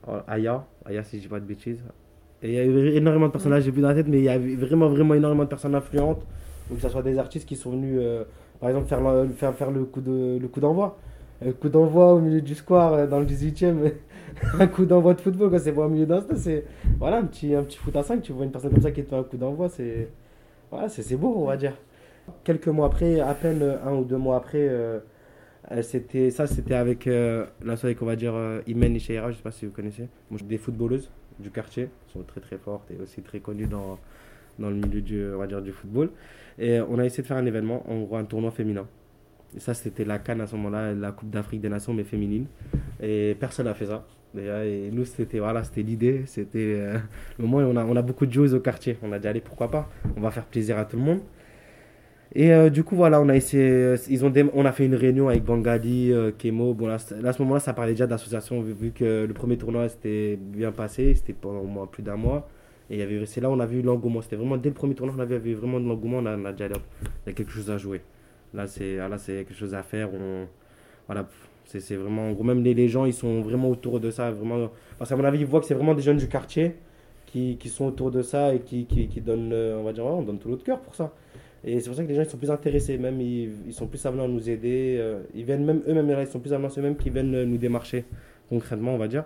Oh, 0.08 0.14
Aya, 0.28 0.66
Aya 0.86 1.04
si 1.04 1.18
je 1.18 1.24
dis 1.24 1.28
pas 1.28 1.40
de 1.40 1.46
bêtises. 1.46 1.82
Il 2.44 2.52
y 2.52 2.58
a 2.58 2.66
eu 2.66 2.88
énormément 2.96 3.28
de 3.28 3.32
personnages, 3.32 3.64
j'ai 3.64 3.72
plus 3.72 3.82
dans 3.82 3.90
la 3.90 3.94
tête, 3.94 4.08
mais 4.08 4.18
il 4.18 4.24
y 4.24 4.30
a 4.30 4.40
vraiment, 4.40 4.90
vraiment 4.90 5.14
énormément 5.14 5.44
de 5.44 5.50
personnes 5.50 5.76
influentes. 5.76 6.26
Donc, 6.70 6.78
que 6.78 6.82
ce 6.82 6.90
soit 6.90 7.04
des 7.04 7.20
artistes 7.20 7.48
qui 7.48 7.56
sont 7.56 7.72
venus, 7.72 8.00
euh, 8.02 8.24
par 8.60 8.70
exemple, 8.70 8.88
faire 8.88 9.00
faire, 9.38 9.54
faire 9.54 9.72
le 9.72 9.86
coup 9.86 10.02
d'envoi. 10.02 10.98
De, 11.42 11.48
le 11.48 11.54
coup 11.54 11.70
d'envoi 11.70 12.14
au 12.14 12.20
milieu 12.20 12.42
du 12.42 12.56
square, 12.56 12.94
euh, 12.94 13.08
dans 13.08 13.20
le 13.20 13.28
18ème, 13.28 13.92
un 14.60 14.68
coup 14.68 14.86
d'envoi 14.86 15.14
de 15.14 15.22
football, 15.22 15.60
c'est 15.60 15.72
pas 15.72 15.86
au 15.86 15.90
milieu 15.90 16.08
d'un 16.08 16.24
c'est 16.36 16.66
voilà, 16.98 17.18
un 17.18 17.26
petit, 17.26 17.54
un 17.54 17.64
petit 17.64 17.78
foot 17.78 17.96
à 17.96 18.02
5, 18.02 18.24
tu 18.24 18.32
vois 18.32 18.46
une 18.46 18.52
personne 18.52 18.72
comme 18.72 18.82
ça 18.82 18.92
qui 18.92 19.04
te 19.04 19.10
fait 19.10 19.16
un 19.16 19.24
coup 19.24 19.38
d'envoi, 19.38 19.70
c'est 19.70 20.10
voilà, 20.72 20.90
c'est 20.90 21.16
beau, 21.16 21.34
on 21.38 21.46
va 21.46 21.58
dire. 21.58 21.74
Quelques 22.44 22.68
mois 22.68 22.88
après, 22.88 23.20
à 23.20 23.34
peine 23.34 23.64
un 23.86 23.94
ou 23.94 24.04
deux 24.04 24.18
mois 24.18 24.38
après, 24.38 24.68
euh, 24.70 25.00
euh, 25.72 25.82
c'était 25.84 26.32
ça 26.32 26.48
c'était 26.48 26.74
avec 26.74 27.08
euh, 27.08 27.46
la 27.64 27.78
soirée 27.78 27.96
qu'on 27.96 28.06
va 28.06 28.16
dire 28.16 28.34
euh, 28.36 28.62
Imen 28.68 28.96
Ishaira, 28.96 29.32
je 29.32 29.38
sais 29.38 29.44
pas 29.44 29.52
si 29.52 29.66
vous 29.66 29.72
connaissez. 29.72 30.08
Des 30.44 30.58
footballeuses 30.58 31.10
du 31.40 31.50
quartier 31.52 31.90
sont 32.08 32.24
très 32.24 32.42
très 32.42 32.58
fortes 32.58 32.90
et 32.92 33.02
aussi 33.02 33.22
très 33.22 33.40
connues 33.40 33.68
dans, 33.68 33.98
dans 34.60 34.70
le 34.70 34.76
milieu 34.76 35.02
du, 35.02 35.24
on 35.34 35.38
va 35.38 35.48
dire, 35.48 35.62
du 35.62 35.72
football. 35.72 36.10
Et 36.60 36.80
on 36.82 37.00
a 37.00 37.06
essayé 37.06 37.24
de 37.24 37.28
faire 37.28 37.38
un 37.38 37.46
événement 37.46 37.84
en 37.90 38.02
gros 38.02 38.18
un 38.18 38.26
tournoi 38.26 38.52
féminin. 38.52 38.88
Et 39.56 39.60
ça 39.60 39.74
c'était 39.74 40.06
la 40.06 40.20
Cannes 40.20 40.42
à 40.42 40.48
ce 40.48 40.56
moment-là 40.56 40.94
la 40.94 41.12
Coupe 41.12 41.30
d'Afrique 41.30 41.62
des 41.62 41.70
Nations 41.70 41.94
mais 41.94 42.04
féminine. 42.04 42.48
Et 43.02 43.36
personne 43.40 43.66
n'a 43.66 43.74
fait 43.74 43.86
ça 43.86 44.06
et 44.38 44.90
nous 44.94 45.04
c'était 45.04 45.40
voilà 45.40 45.62
l'idée 45.76 46.24
c'était 46.26 46.78
le 47.38 47.46
moment 47.46 47.58
on 47.70 47.76
a, 47.76 47.84
on 47.84 47.98
a 47.98 48.02
beaucoup 48.02 48.26
de 48.26 48.32
joueuses 48.32 48.54
au 48.54 48.62
quartier. 48.62 48.98
On 49.04 49.12
a 49.12 49.20
dit 49.20 49.28
allez 49.28 49.42
pourquoi 49.42 49.70
pas? 49.70 49.90
On 50.16 50.22
va 50.22 50.32
faire 50.32 50.46
plaisir 50.46 50.78
à 50.78 50.86
tout 50.86 50.98
le 50.98 51.04
monde 51.04 51.20
et 52.34 52.54
euh, 52.54 52.70
du 52.70 52.84
coup, 52.84 52.96
voilà, 52.96 53.20
on 53.20 53.28
a 53.28 53.36
essayé, 53.36 53.64
euh, 53.64 53.98
ils 54.10 54.24
ont 54.24 54.32
on 54.54 54.66
a 54.66 54.72
fait 54.72 54.86
une 54.86 54.96
réunion 54.96 55.28
avec 55.28 55.44
Bangali, 55.44 56.14
euh, 56.14 56.32
Kemo. 56.32 56.74
Bon, 56.74 56.88
là, 56.88 56.96
à 56.96 57.34
ce 57.34 57.42
moment-là, 57.42 57.60
ça 57.60 57.74
parlait 57.74 57.92
déjà 57.92 58.08
d'association, 58.08 58.62
vu, 58.62 58.92
que 58.92 59.26
le 59.26 59.34
premier 59.34 59.58
tournoi 59.58 59.90
s'était 59.90 60.38
bien 60.38 60.72
passé, 60.72 61.14
c'était 61.16 61.34
pendant 61.34 61.60
au 61.60 61.66
moins 61.66 61.88
plus 61.88 62.04
d'un 62.04 62.16
mois. 62.16 62.48
Et 62.90 63.06
c'est 63.26 63.40
là 63.42 63.50
on 63.50 63.60
a 63.60 63.66
vu 63.66 63.82
l'engouement. 63.82 64.22
C'était 64.22 64.36
vraiment 64.36 64.58
dès 64.58 64.70
le 64.70 64.76
premier 64.76 64.96
tournoi, 64.96 65.16
on 65.18 65.22
avait 65.22 65.40
vu 65.40 65.54
vraiment 65.54 65.80
de 65.80 65.88
l'engouement. 65.88 66.18
On 66.18 66.26
a, 66.26 66.52
déjà 66.52 66.68
il 66.68 67.28
y 67.28 67.30
a 67.30 67.34
quelque 67.34 67.52
chose 67.52 67.70
à 67.70 67.78
jouer. 67.78 68.02
Là, 68.54 68.68
c'est 68.68 68.98
là, 68.98 69.18
c'est 69.18 69.46
quelque 69.46 69.54
chose 69.54 69.74
à 69.74 69.84
faire. 69.84 70.10
On, 70.14 70.48
voilà, 71.08 71.28
c'est 71.66 71.96
vraiment, 71.96 72.30
en 72.30 72.32
gros, 72.34 72.44
même 72.44 72.64
les, 72.64 72.74
les, 72.74 72.88
gens, 72.90 73.06
ils 73.06 73.14
sont 73.14 73.42
vraiment 73.42 73.70
autour 73.70 74.00
de 74.00 74.12
ça. 74.12 74.32
Vraiment, 74.32 74.70
parce 74.98 75.10
qu'à 75.10 75.18
mon 75.18 75.24
avis, 75.26 75.40
ils 75.40 75.46
voient 75.46 75.60
que 75.62 75.66
c'est 75.66 75.74
vraiment 75.74 75.96
des 75.96 76.02
jeunes 76.02 76.18
du 76.18 76.28
quartier 76.28 76.76
qui, 77.26 77.58
qui, 77.58 77.70
sont 77.70 77.86
autour 77.86 78.12
de 78.12 78.22
ça 78.22 78.54
et 78.54 78.60
qui, 78.60 78.86
qui, 78.86 79.08
qui 79.08 79.22
donnent, 79.22 79.54
on 79.54 79.84
va 79.84 79.94
dire, 79.94 80.06
on 80.06 80.22
donne 80.22 80.40
tout 80.40 80.50
notre 80.50 80.64
cœur 80.64 80.80
pour 80.80 80.96
ça. 80.96 81.14
Et 81.64 81.80
c'est 81.80 81.90
pour 81.90 81.96
ça 81.96 82.04
que 82.04 82.08
les 82.08 82.16
gens 82.16 82.24
ils 82.24 82.30
sont 82.30 82.38
plus 82.38 82.50
intéressés, 82.50 82.98
même 82.98 83.22
ils, 83.22 83.52
ils 83.68 83.74
sont 83.74 83.88
plus 83.88 84.04
amenés 84.06 84.24
à 84.24 84.28
nous 84.28 84.50
aider. 84.50 84.98
Euh, 85.00 85.22
ils 85.36 85.46
viennent 85.46 85.64
même 85.64 85.82
eux-mêmes, 85.88 86.18
ils 86.20 86.28
sont 86.28 86.40
plus 86.40 86.54
amenés 86.54 86.70
eux-mêmes 86.78 86.98
qui 86.98 87.10
viennent 87.10 87.44
nous 87.44 87.58
démarcher 87.58 88.06
concrètement, 88.50 88.96
on 88.96 88.98
va 88.98 89.08
dire. 89.08 89.26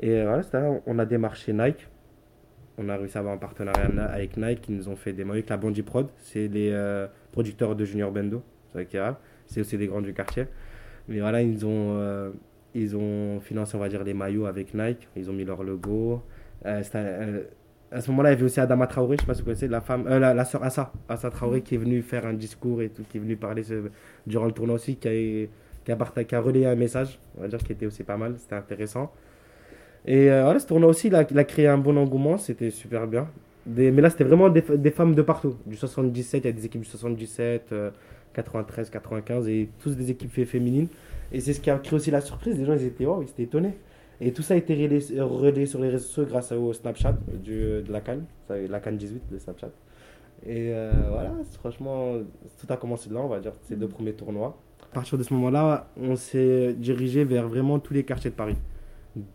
Et 0.00 0.10
euh, 0.10 0.24
voilà, 0.26 0.42
c'est 0.42 0.82
on 0.86 0.98
a 0.98 1.06
démarché 1.06 1.52
Nike. 1.52 1.86
On 2.78 2.88
a 2.88 2.96
réussi 2.96 3.16
à 3.16 3.20
avoir 3.20 3.34
un 3.34 3.38
partenariat 3.38 3.90
avec 4.06 4.36
Nike 4.36 4.62
qui 4.62 4.72
nous 4.72 4.88
ont 4.88 4.96
fait 4.96 5.12
des 5.12 5.22
maillots 5.22 5.34
avec 5.34 5.50
la 5.50 5.56
Bandit 5.56 5.82
Prod. 5.82 6.08
C'est 6.18 6.48
les 6.48 6.70
euh, 6.72 7.06
producteurs 7.30 7.76
de 7.76 7.84
Junior 7.84 8.10
Bendo. 8.10 8.42
C'est 9.46 9.60
aussi 9.60 9.76
des 9.76 9.86
grands 9.86 10.00
du 10.00 10.14
quartier. 10.14 10.46
Mais 11.08 11.20
voilà, 11.20 11.42
ils 11.42 11.66
ont, 11.66 12.32
ils 12.72 12.96
ont 12.96 13.40
financé, 13.40 13.76
on 13.76 13.80
va 13.80 13.88
dire, 13.88 14.04
les 14.04 14.14
maillots 14.14 14.46
avec 14.46 14.74
Nike. 14.74 15.08
Ils 15.16 15.28
ont 15.28 15.32
mis 15.32 15.44
leur 15.44 15.62
logo. 15.64 16.22
c'était 16.64 17.48
à 17.92 18.00
ce 18.00 18.10
moment-là, 18.10 18.30
il 18.30 18.32
y 18.34 18.36
avait 18.36 18.44
aussi 18.44 18.60
Adama 18.60 18.86
Traoré, 18.86 19.16
je 19.16 19.22
ne 19.22 19.26
sais 19.26 19.26
pas 19.26 19.34
si 19.34 19.40
vous 19.40 19.46
connaissez, 19.46 19.68
la 19.68 19.80
femme, 19.80 20.06
euh, 20.06 20.18
la, 20.18 20.32
la 20.32 20.44
soeur 20.44 20.62
Assa, 20.62 20.92
Assa 21.08 21.30
Traoré, 21.30 21.62
qui 21.62 21.74
est 21.74 21.78
venue 21.78 22.02
faire 22.02 22.24
un 22.26 22.34
discours 22.34 22.82
et 22.82 22.88
tout, 22.88 23.02
qui 23.10 23.18
est 23.18 23.20
venue 23.20 23.36
parler 23.36 23.62
durant 24.26 24.46
le 24.46 24.52
tournoi 24.52 24.76
aussi, 24.76 24.96
qui 24.96 25.08
a, 25.08 25.10
qui, 25.10 25.92
a, 25.92 26.24
qui 26.24 26.34
a 26.34 26.40
relayé 26.40 26.66
un 26.66 26.76
message, 26.76 27.18
on 27.36 27.42
va 27.42 27.48
dire, 27.48 27.58
qui 27.58 27.72
était 27.72 27.86
aussi 27.86 28.04
pas 28.04 28.16
mal, 28.16 28.34
c'était 28.38 28.54
intéressant. 28.54 29.12
Et 30.06 30.30
euh, 30.30 30.44
voilà, 30.44 30.60
ce 30.60 30.66
tournoi 30.66 30.88
aussi, 30.88 31.08
il 31.08 31.14
a, 31.14 31.26
il 31.28 31.38
a, 31.38 31.44
créé 31.44 31.66
un 31.66 31.78
bon 31.78 31.96
engouement, 31.96 32.38
c'était 32.38 32.70
super 32.70 33.06
bien. 33.06 33.28
Des, 33.66 33.90
mais 33.90 34.02
là, 34.02 34.10
c'était 34.10 34.24
vraiment 34.24 34.48
des, 34.48 34.62
des, 34.62 34.90
femmes 34.90 35.14
de 35.14 35.22
partout. 35.22 35.56
Du 35.66 35.76
77, 35.76 36.44
il 36.44 36.46
y 36.46 36.50
a 36.50 36.52
des 36.52 36.64
équipes 36.64 36.82
du 36.82 36.88
77, 36.88 37.74
93, 38.34 38.88
95, 38.88 39.48
et 39.48 39.68
tous 39.82 39.96
des 39.96 40.10
équipes 40.10 40.44
féminines. 40.46 40.86
Et 41.32 41.40
c'est 41.40 41.52
ce 41.52 41.60
qui 41.60 41.70
a 41.70 41.78
créé 41.78 41.94
aussi 41.94 42.10
la 42.10 42.20
surprise. 42.20 42.56
Les 42.58 42.64
gens, 42.64 42.74
ils 42.74 42.84
étaient, 42.84 43.04
oh, 43.04 43.22
ils 43.22 43.30
étaient 43.30 43.42
étonnés. 43.42 43.76
Et 44.20 44.32
tout 44.32 44.42
ça 44.42 44.54
a 44.54 44.56
été 44.56 44.74
relayé, 44.74 45.66
sur 45.66 45.80
les 45.80 45.88
réseaux 45.88 46.04
sociaux 46.04 46.26
grâce 46.26 46.52
au 46.52 46.72
Snapchat 46.72 47.16
du, 47.42 47.82
de 47.82 47.90
la 47.90 48.00
Cannes, 48.00 48.24
la 48.48 48.80
Cannes 48.80 48.98
18 48.98 49.22
de 49.32 49.38
Snapchat. 49.38 49.70
Et 50.46 50.72
euh, 50.72 50.92
voilà, 51.10 51.32
franchement, 51.58 52.14
tout 52.58 52.66
a 52.72 52.76
commencé 52.76 53.08
de 53.08 53.14
là, 53.14 53.20
on 53.20 53.28
va 53.28 53.40
dire, 53.40 53.52
ces 53.62 53.76
deux 53.76 53.88
premiers 53.88 54.12
tournois. 54.12 54.58
À 54.90 54.94
partir 54.94 55.16
de 55.16 55.22
ce 55.22 55.32
moment-là, 55.34 55.88
on 55.96 56.16
s'est 56.16 56.74
dirigé 56.74 57.24
vers 57.24 57.48
vraiment 57.48 57.78
tous 57.78 57.94
les 57.94 58.04
quartiers 58.04 58.30
de 58.30 58.34
Paris. 58.34 58.56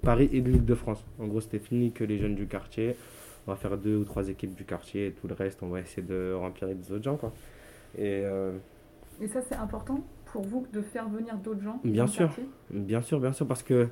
Paris 0.01 0.29
et 0.31 0.41
l'île 0.41 0.65
de 0.65 0.75
France. 0.75 1.03
En 1.19 1.27
gros, 1.27 1.41
c'était 1.41 1.59
fini 1.59 1.91
que 1.91 2.03
les 2.03 2.17
jeunes 2.17 2.35
du 2.35 2.47
quartier. 2.47 2.95
On 3.47 3.51
va 3.51 3.57
faire 3.57 3.77
deux 3.77 3.95
ou 3.97 4.03
trois 4.03 4.27
équipes 4.29 4.55
du 4.55 4.65
quartier 4.65 5.07
et 5.07 5.11
tout 5.11 5.27
le 5.27 5.35
reste, 5.35 5.61
on 5.61 5.67
va 5.67 5.79
essayer 5.79 6.01
de 6.01 6.33
remplir 6.33 6.67
les 6.67 6.91
autres 6.91 7.03
gens. 7.03 7.15
Quoi. 7.15 7.31
Et, 7.97 8.23
euh, 8.25 8.53
et 9.21 9.27
ça, 9.27 9.41
c'est 9.41 9.55
important 9.55 9.99
pour 10.25 10.43
vous 10.43 10.65
de 10.73 10.81
faire 10.81 11.07
venir 11.07 11.37
d'autres 11.37 11.61
gens 11.61 11.79
Bien 11.83 12.07
sûr, 12.07 12.29
bien 12.71 13.01
sûr, 13.01 13.19
bien 13.19 13.31
sûr, 13.31 13.47
parce 13.47 13.63
que 13.63 13.87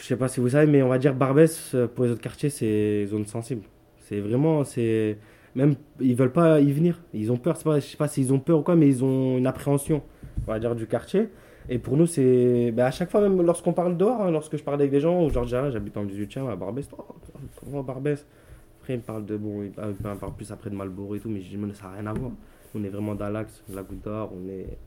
je 0.00 0.06
sais 0.06 0.16
pas 0.16 0.28
si 0.28 0.40
vous 0.40 0.50
savez, 0.50 0.70
mais 0.70 0.82
on 0.82 0.88
va 0.88 0.98
dire 0.98 1.14
Barbès, 1.14 1.74
euh, 1.74 1.86
pour 1.86 2.04
les 2.04 2.10
autres 2.10 2.20
quartiers, 2.20 2.50
c'est 2.50 3.06
zone 3.06 3.26
sensible. 3.26 3.62
C'est 4.00 4.20
vraiment, 4.20 4.64
c'est. 4.64 5.18
Même, 5.54 5.74
ils 6.00 6.14
veulent 6.14 6.32
pas 6.32 6.60
y 6.60 6.72
venir. 6.72 7.00
Ils 7.14 7.32
ont 7.32 7.36
peur, 7.36 7.58
pas, 7.62 7.80
je 7.80 7.86
sais 7.86 7.96
pas 7.96 8.08
s'ils 8.08 8.32
ont 8.32 8.38
peur 8.38 8.60
ou 8.60 8.62
quoi, 8.62 8.76
mais 8.76 8.88
ils 8.88 9.04
ont 9.04 9.38
une 9.38 9.46
appréhension, 9.46 10.02
on 10.46 10.50
va 10.50 10.58
dire, 10.58 10.74
du 10.74 10.86
quartier. 10.86 11.28
Et 11.68 11.78
pour 11.78 11.96
nous, 11.96 12.06
c'est. 12.06 12.72
Ben, 12.72 12.86
à 12.86 12.90
chaque 12.90 13.10
fois, 13.10 13.20
même 13.20 13.40
lorsqu'on 13.42 13.72
parle 13.72 13.96
dehors, 13.96 14.22
hein, 14.22 14.30
lorsque 14.30 14.56
je 14.56 14.62
parle 14.62 14.80
avec 14.80 14.90
des 14.90 15.00
gens, 15.00 15.24
ou 15.24 15.30
genre, 15.30 15.46
j'habite 15.46 15.96
en 15.96 16.04
18e 16.04 16.48
à 16.48 16.56
Barbès, 16.56 16.88
oh, 16.96 17.04
comment 17.60 17.82
Barbès? 17.82 18.26
Après, 18.80 18.94
ils 18.94 18.98
me 18.98 19.02
parlent 19.02 19.26
de. 19.26 19.36
Bon, 19.36 19.62
ils 19.62 19.72
parlent 19.72 20.34
plus 20.36 20.50
après 20.50 20.70
de 20.70 20.74
Malboro 20.74 21.14
et 21.14 21.20
tout, 21.20 21.28
mais 21.28 21.40
je 21.40 21.48
dis, 21.48 21.56
mais 21.56 21.72
ça 21.74 21.88
n'a 21.88 21.94
rien 21.94 22.06
à 22.06 22.12
voir. 22.12 22.32
On 22.74 22.84
est 22.84 22.88
vraiment 22.88 23.14
dans 23.14 23.28
l'axe, 23.28 23.62
la 23.72 23.82
goutte 23.82 24.04
d'or, 24.04 24.32
on 24.34 24.48
est 24.48 24.78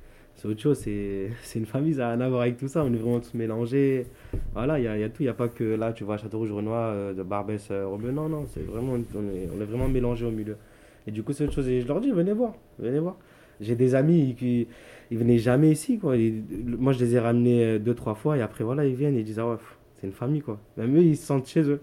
c'est 0.42 0.48
autre 0.48 0.60
chose, 0.60 0.80
c'est 0.80 1.30
une 1.60 1.68
famille, 1.68 1.94
ça 1.94 2.00
n'a 2.00 2.10
rien 2.14 2.22
à 2.22 2.30
voir 2.30 2.42
avec 2.42 2.58
tout 2.58 2.68
ça, 2.68 2.84
on 2.84 2.92
est 2.92 2.98
vraiment 2.98 3.20
tous 3.20 3.36
mélangés. 3.36 4.08
Voilà, 4.54 4.80
il 4.80 4.86
y 4.86 4.88
a, 4.88 4.98
y 4.98 5.04
a, 5.04 5.10
tout, 5.10 5.22
il 5.22 5.26
n'y 5.26 5.30
a 5.30 5.36
pas 5.36 5.48
que 5.48 5.64
là, 5.64 5.94
tu 5.94 6.04
vois, 6.04 6.18
Château-Rouge, 6.18 6.52
Renoir, 6.52 6.92
euh, 6.94 7.14
de 7.14 7.22
Barbès, 7.22 7.68
euh, 7.70 7.86
non, 8.12 8.28
non, 8.28 8.46
c'est 8.52 8.66
vraiment, 8.66 8.94
on 8.94 8.98
est, 8.98 9.50
on 9.56 9.62
est 9.62 9.66
vraiment 9.66 9.88
mélangés 9.88 10.26
au 10.26 10.32
milieu. 10.32 10.58
Et 11.06 11.12
du 11.12 11.22
coup, 11.22 11.32
c'est 11.34 11.44
autre 11.44 11.54
chose, 11.54 11.68
et 11.68 11.82
je 11.82 11.88
leur 11.88 12.02
dis, 12.02 12.10
venez 12.12 12.34
voir, 12.34 12.56
venez 12.80 12.98
voir. 12.98 13.18
J'ai 13.60 13.76
des 13.76 13.94
amis 13.94 14.36
qui 14.36 14.68
ils 15.12 15.18
venaient 15.18 15.38
jamais 15.38 15.70
ici, 15.70 16.00
quoi. 16.00 16.16
moi, 16.66 16.94
je 16.94 17.00
les 17.06 17.16
ai 17.16 17.20
ramenés 17.20 17.64
euh, 17.64 17.80
deux, 17.80 17.94
trois 17.94 18.16
fois, 18.16 18.36
et 18.36 18.42
après, 18.42 18.64
voilà, 18.64 18.84
ils 18.86 18.96
viennent 18.96 19.16
et 19.16 19.20
ils 19.20 19.26
disent, 19.26 19.40
ah 19.40 19.48
ouais, 19.48 19.58
c'est 20.00 20.08
une 20.08 20.14
famille, 20.14 20.42
quoi. 20.42 20.60
Même 20.76 20.98
eux, 20.98 21.04
ils 21.04 21.18
se 21.18 21.28
sentent 21.28 21.48
chez 21.48 21.62
eux. 21.62 21.82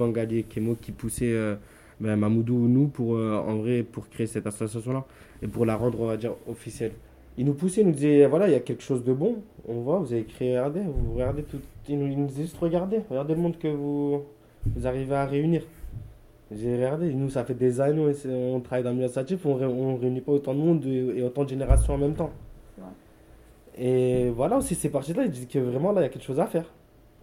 Bangali 0.00 0.42
Kemo 0.44 0.74
qui 0.80 0.90
poussait 0.90 1.32
euh, 1.32 1.54
ben, 2.00 2.16
Mamoudou, 2.16 2.66
nous, 2.66 2.88
pour, 2.88 3.12
en 3.12 3.54
vrai, 3.58 3.84
pour 3.84 4.08
créer 4.08 4.26
cette 4.26 4.48
association-là, 4.48 5.04
et 5.42 5.46
pour 5.46 5.64
la 5.64 5.76
rendre, 5.76 6.00
on 6.00 6.06
va 6.06 6.16
dire, 6.16 6.32
officielle 6.48 6.92
il 7.40 7.46
nous 7.46 7.54
poussait, 7.54 7.80
il 7.80 7.86
nous 7.86 7.94
disait 7.94 8.26
voilà, 8.26 8.48
il 8.48 8.52
y 8.52 8.54
a 8.54 8.60
quelque 8.60 8.82
chose 8.82 9.02
de 9.02 9.14
bon. 9.14 9.36
On 9.66 9.80
voit, 9.80 9.98
vous 9.98 10.12
avez 10.12 10.24
créé, 10.24 10.58
regardez, 10.58 10.80
vous 10.80 11.14
regardez 11.14 11.42
tout. 11.42 11.58
Il 11.88 11.98
nous, 11.98 12.06
il 12.06 12.26
disait 12.26 12.42
juste 12.42 12.58
regardez, 12.58 13.00
regardez 13.08 13.34
le 13.34 13.40
monde 13.40 13.56
que 13.56 13.66
vous, 13.66 14.24
vous 14.66 14.86
arrivez 14.86 15.14
à 15.14 15.24
réunir. 15.24 15.62
J'ai 16.52 16.76
regardé, 16.76 17.14
nous, 17.14 17.30
ça 17.30 17.42
fait 17.44 17.54
des 17.54 17.80
années, 17.80 18.12
on, 18.26 18.56
on 18.56 18.60
travaille 18.60 18.84
dans 18.84 18.90
le 18.90 18.96
milieu 18.96 19.06
associatif, 19.06 19.46
on 19.46 19.56
ne 19.56 19.98
réunit 19.98 20.20
pas 20.20 20.32
autant 20.32 20.52
de 20.52 20.58
monde 20.58 20.84
et 20.84 21.22
autant 21.22 21.44
de 21.44 21.48
générations 21.48 21.94
en 21.94 21.98
même 21.98 22.14
temps. 22.14 22.30
Et 23.78 24.28
voilà 24.28 24.58
aussi, 24.58 24.74
c'est 24.74 24.90
parti 24.90 25.12
de 25.14 25.18
là, 25.18 25.24
il 25.24 25.30
dit 25.30 25.46
que 25.46 25.58
vraiment 25.58 25.92
là, 25.92 26.02
il 26.02 26.04
y 26.04 26.06
a 26.06 26.10
quelque 26.10 26.26
chose 26.26 26.40
à 26.40 26.46
faire. 26.46 26.70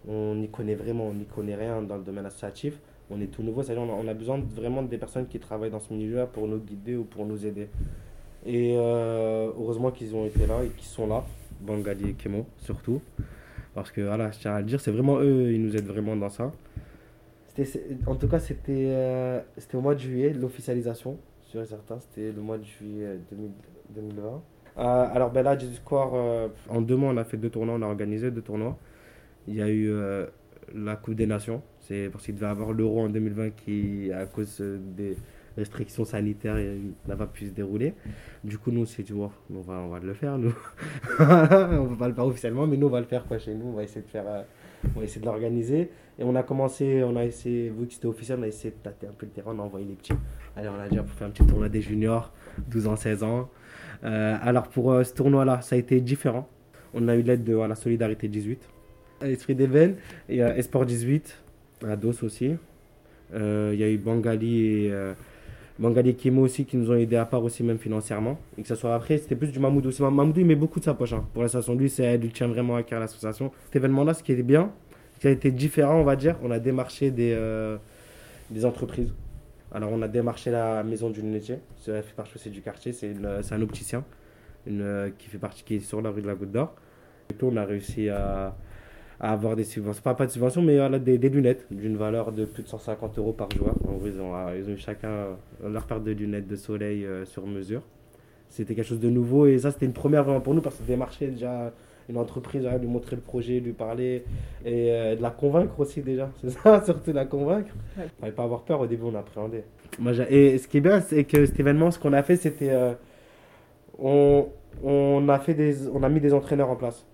On 0.08 0.34
n'y 0.34 0.48
connaît 0.48 0.74
vraiment, 0.74 1.04
on 1.06 1.14
n'y 1.14 1.26
connaît 1.26 1.54
rien 1.54 1.80
dans 1.82 1.96
le 1.96 2.02
domaine 2.02 2.26
associatif. 2.26 2.80
On 3.08 3.20
est 3.20 3.26
tout 3.26 3.44
nouveau, 3.44 3.62
c'est-à-dire 3.62 3.84
on, 3.84 4.04
on 4.04 4.08
a 4.08 4.14
besoin 4.14 4.40
vraiment 4.52 4.82
des 4.82 4.98
personnes 4.98 5.28
qui 5.28 5.38
travaillent 5.38 5.70
dans 5.70 5.78
ce 5.78 5.92
milieu-là 5.92 6.26
pour 6.26 6.48
nous 6.48 6.58
guider 6.58 6.96
ou 6.96 7.04
pour 7.04 7.24
nous 7.24 7.46
aider. 7.46 7.68
Et 8.48 8.74
euh, 8.78 9.50
heureusement 9.58 9.90
qu'ils 9.90 10.16
ont 10.16 10.24
été 10.24 10.46
là 10.46 10.64
et 10.64 10.68
qu'ils 10.68 10.88
sont 10.88 11.06
là, 11.06 11.22
Bangali 11.60 12.10
et 12.10 12.12
Kemo 12.14 12.46
surtout. 12.56 13.02
Parce 13.74 13.90
que 13.90 14.00
voilà, 14.00 14.30
je 14.30 14.38
tiens 14.38 14.54
à 14.54 14.60
le 14.60 14.64
dire, 14.64 14.80
c'est 14.80 14.90
vraiment 14.90 15.20
eux, 15.20 15.52
ils 15.52 15.62
nous 15.62 15.76
aident 15.76 15.86
vraiment 15.86 16.16
dans 16.16 16.30
ça. 16.30 16.50
En 18.06 18.14
tout 18.14 18.26
cas, 18.26 18.38
c'était 18.38 18.86
euh, 18.88 19.40
c'était 19.58 19.76
au 19.76 19.82
mois 19.82 19.94
de 19.94 20.00
juillet, 20.00 20.32
l'officialisation, 20.32 21.18
sur 21.42 21.66
certains, 21.66 21.98
c'était 22.00 22.32
le 22.32 22.40
mois 22.40 22.56
de 22.56 22.64
juillet 22.64 23.18
2020. 23.94 24.26
Euh, 24.26 24.80
alors 25.12 25.30
ben 25.30 25.42
là, 25.42 25.58
Square, 25.74 26.48
en 26.70 26.80
deux 26.80 26.96
mois, 26.96 27.12
on 27.12 27.16
a 27.18 27.24
fait 27.24 27.36
deux 27.36 27.50
tournois, 27.50 27.74
on 27.74 27.82
a 27.82 27.86
organisé 27.86 28.30
deux 28.30 28.40
tournois. 28.40 28.78
Il 29.46 29.56
y 29.56 29.62
a 29.62 29.68
eu 29.68 29.92
la 30.74 30.96
Coupe 30.96 31.16
des 31.16 31.26
Nations, 31.26 31.60
c'est 31.80 32.08
parce 32.10 32.24
qu'il 32.24 32.34
devait 32.34 32.46
avoir 32.46 32.72
l'Euro 32.72 33.02
en 33.02 33.10
2020 33.10 33.50
qui, 33.50 34.10
à 34.10 34.24
cause 34.24 34.62
des 34.96 35.16
restrictions 35.58 36.04
sanitaires 36.04 36.56
n'a 37.06 37.16
pas 37.16 37.26
pu 37.26 37.46
se 37.46 37.50
dérouler. 37.50 37.94
Du 38.44 38.58
coup, 38.58 38.70
nous, 38.70 38.86
c'est 38.86 39.02
du 39.02 39.12
on 39.12 39.30
va, 39.50 39.74
on 39.74 39.88
va 39.88 39.98
le 39.98 40.14
faire, 40.14 40.38
nous. 40.38 40.54
on 41.20 41.24
va 41.24 41.96
pas 41.98 42.08
le 42.08 42.14
faire 42.14 42.26
officiellement, 42.26 42.66
mais 42.66 42.76
nous, 42.76 42.86
on 42.86 42.90
va 42.90 43.00
le 43.00 43.06
faire 43.06 43.26
quoi, 43.26 43.38
chez 43.38 43.54
nous. 43.54 43.66
On 43.66 43.72
va 43.72 43.82
essayer 43.82 44.02
de 44.02 44.08
faire, 44.08 44.24
euh, 44.26 44.42
on 44.94 45.00
va 45.00 45.04
essayer 45.04 45.20
de 45.20 45.26
l'organiser. 45.26 45.90
Et 46.18 46.24
on 46.24 46.34
a 46.34 46.42
commencé, 46.42 47.02
on 47.04 47.16
a 47.16 47.24
essayé, 47.24 47.70
vu 47.70 47.86
que 47.86 47.94
c'était 47.94 48.06
officiel, 48.06 48.38
on 48.40 48.42
a 48.44 48.48
essayé 48.48 48.70
de 48.70 48.82
tâter 48.82 49.06
un 49.06 49.12
peu 49.12 49.26
le 49.26 49.32
terrain, 49.32 49.52
on 49.54 49.60
a 49.60 49.62
envoyé 49.62 49.86
les 49.86 49.94
petits. 49.94 50.14
Allez, 50.56 50.68
on 50.68 50.80
a 50.80 50.88
dit, 50.88 50.96
pour 50.96 51.10
faire 51.10 51.28
un 51.28 51.30
petit 51.30 51.46
tournoi 51.46 51.68
des 51.68 51.82
juniors, 51.82 52.32
12 52.68 52.86
ans, 52.86 52.96
16 52.96 53.22
ans. 53.22 53.50
Euh, 54.04 54.36
alors, 54.40 54.68
pour 54.68 54.92
euh, 54.92 55.04
ce 55.04 55.12
tournoi-là, 55.14 55.60
ça 55.60 55.76
a 55.76 55.78
été 55.78 56.00
différent. 56.00 56.48
On 56.94 57.08
a 57.08 57.16
eu 57.16 57.22
l'aide 57.22 57.44
de 57.44 57.54
la 57.54 57.74
Solidarité 57.74 58.28
18, 58.28 58.68
Esprit 59.22 59.54
d'Even 59.54 59.96
et 60.28 60.38
Esport 60.38 60.86
18, 60.86 61.42
à 61.86 61.96
DOS 61.96 62.22
aussi. 62.22 62.56
Il 63.34 63.74
y 63.74 63.84
a 63.84 63.90
eu 63.90 63.98
Bangali 63.98 64.86
et 64.86 64.92
Bangali 65.78 66.14
Kimo 66.14 66.42
aussi 66.42 66.64
qui 66.64 66.76
nous 66.76 66.90
ont 66.90 66.96
aidé 66.96 67.16
à 67.16 67.24
part 67.24 67.42
aussi 67.44 67.62
même 67.62 67.78
financièrement. 67.78 68.38
Et 68.56 68.62
que 68.62 68.68
ce 68.68 68.74
soit 68.74 68.94
après, 68.94 69.18
c'était 69.18 69.36
plus 69.36 69.52
du 69.52 69.58
Mamoudou 69.58 69.88
aussi. 69.88 70.02
Mamoudou 70.02 70.40
il 70.40 70.46
met 70.46 70.56
beaucoup 70.56 70.80
de 70.80 70.84
sa 70.84 70.94
poche 70.94 71.12
hein, 71.12 71.24
pour 71.32 71.42
l'association. 71.42 71.74
Lui, 71.74 71.88
c'est 71.88 72.14
il 72.14 72.32
tient 72.32 72.48
vraiment 72.48 72.76
à 72.76 72.82
cœur 72.82 73.00
l'association. 73.00 73.52
Cet 73.66 73.76
événement-là, 73.76 74.14
ce 74.14 74.22
qui 74.22 74.32
était 74.32 74.42
bien, 74.42 74.72
ce 75.14 75.20
qui 75.20 75.28
a 75.28 75.30
été 75.30 75.50
différent, 75.50 76.00
on 76.00 76.04
va 76.04 76.16
dire, 76.16 76.36
on 76.42 76.50
a 76.50 76.58
démarché 76.58 77.10
des, 77.10 77.32
euh, 77.32 77.76
des 78.50 78.64
entreprises. 78.64 79.12
Alors 79.70 79.90
on 79.92 80.00
a 80.00 80.08
démarché 80.08 80.50
la 80.50 80.82
maison 80.82 81.10
du 81.10 81.20
lunetier, 81.20 81.58
c'est 81.76 82.02
fait 82.02 82.14
partie 82.14 82.48
du 82.48 82.62
quartier, 82.62 82.92
c'est 82.92 83.12
un 83.50 83.60
opticien 83.60 84.02
euh, 84.66 85.10
qui 85.18 85.28
fait 85.28 85.38
partie 85.38 85.62
qui 85.62 85.74
est 85.76 85.80
sur 85.80 86.00
la 86.00 86.10
rue 86.10 86.22
de 86.22 86.26
la 86.26 86.34
Goutte 86.34 86.52
d'Or. 86.52 86.74
Et 87.30 87.34
puis 87.34 87.46
on 87.50 87.56
a 87.56 87.64
réussi 87.64 88.08
à 88.08 88.56
à 89.20 89.32
avoir 89.32 89.56
des 89.56 89.64
subventions, 89.64 90.02
pas, 90.02 90.14
pas 90.14 90.26
de 90.26 90.30
subventions, 90.30 90.62
mais 90.62 90.76
voilà, 90.76 90.98
des, 90.98 91.18
des 91.18 91.28
lunettes 91.28 91.66
d'une 91.70 91.96
valeur 91.96 92.30
de 92.32 92.44
plus 92.44 92.62
de 92.62 92.68
150 92.68 93.18
euros 93.18 93.32
par 93.32 93.50
joueur. 93.50 93.74
En 93.86 93.98
ils 94.04 94.20
ont, 94.20 94.34
euh, 94.34 94.56
ils 94.56 94.68
ont 94.68 94.74
eu 94.74 94.78
chacun 94.78 95.36
leur 95.64 95.86
paire 95.86 96.00
de 96.00 96.12
lunettes 96.12 96.46
de 96.46 96.56
soleil 96.56 97.04
euh, 97.04 97.24
sur 97.24 97.46
mesure. 97.46 97.82
C'était 98.48 98.74
quelque 98.74 98.86
chose 98.86 99.00
de 99.00 99.10
nouveau 99.10 99.46
et 99.46 99.58
ça, 99.58 99.72
c'était 99.72 99.86
une 99.86 99.92
première 99.92 100.22
vraiment 100.22 100.40
pour 100.40 100.54
nous 100.54 100.60
parce 100.60 100.76
que 100.76 100.92
marché 100.94 101.26
déjà 101.26 101.72
une 102.08 102.16
entreprise, 102.16 102.64
à 102.64 102.78
lui 102.78 102.86
montrer 102.86 103.16
le 103.16 103.22
projet, 103.22 103.60
lui 103.60 103.72
parler 103.72 104.24
et 104.64 104.92
euh, 104.92 105.16
de 105.16 105.20
la 105.20 105.30
convaincre 105.30 105.78
aussi 105.80 106.00
déjà. 106.00 106.30
C'est 106.40 106.50
ça, 106.50 106.82
surtout 106.84 107.10
de 107.10 107.16
la 107.16 107.26
convaincre. 107.26 107.74
Il 107.96 108.04
ne 108.04 108.08
fallait 108.20 108.32
pas 108.32 108.44
avoir 108.44 108.62
peur, 108.62 108.80
au 108.80 108.86
début 108.86 109.02
on 109.04 109.14
appréhendait. 109.14 109.64
Moi, 109.98 110.12
et 110.30 110.58
ce 110.58 110.68
qui 110.68 110.78
est 110.78 110.80
bien, 110.80 111.00
c'est 111.00 111.24
que 111.24 111.44
cet 111.44 111.58
événement, 111.58 111.90
ce 111.90 111.98
qu'on 111.98 112.12
a 112.12 112.22
fait, 112.22 112.36
c'était. 112.36 112.70
on, 113.98 114.46
on, 114.82 115.28
a 115.28 115.38
fait 115.38 115.54
des, 115.54 115.88
on 115.88 116.02
a 116.02 116.08
mis 116.08 116.20
des 116.20 116.32
entraîneurs 116.34 116.70
en 116.70 116.76
place. 116.76 117.04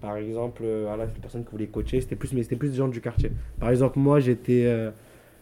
Par 0.00 0.16
exemple, 0.16 0.62
euh, 0.64 0.84
voilà, 0.86 1.06
les 1.06 1.20
personnes 1.20 1.44
qui 1.44 1.50
voulaient 1.50 1.66
coacher, 1.66 2.00
c'était 2.00 2.16
plus, 2.16 2.32
mais 2.32 2.42
c'était 2.42 2.56
plus 2.56 2.70
des 2.70 2.76
gens 2.76 2.88
du 2.88 3.00
quartier. 3.00 3.32
Par 3.58 3.70
exemple, 3.70 3.98
moi, 3.98 4.20
j'étais, 4.20 4.64
euh, 4.66 4.90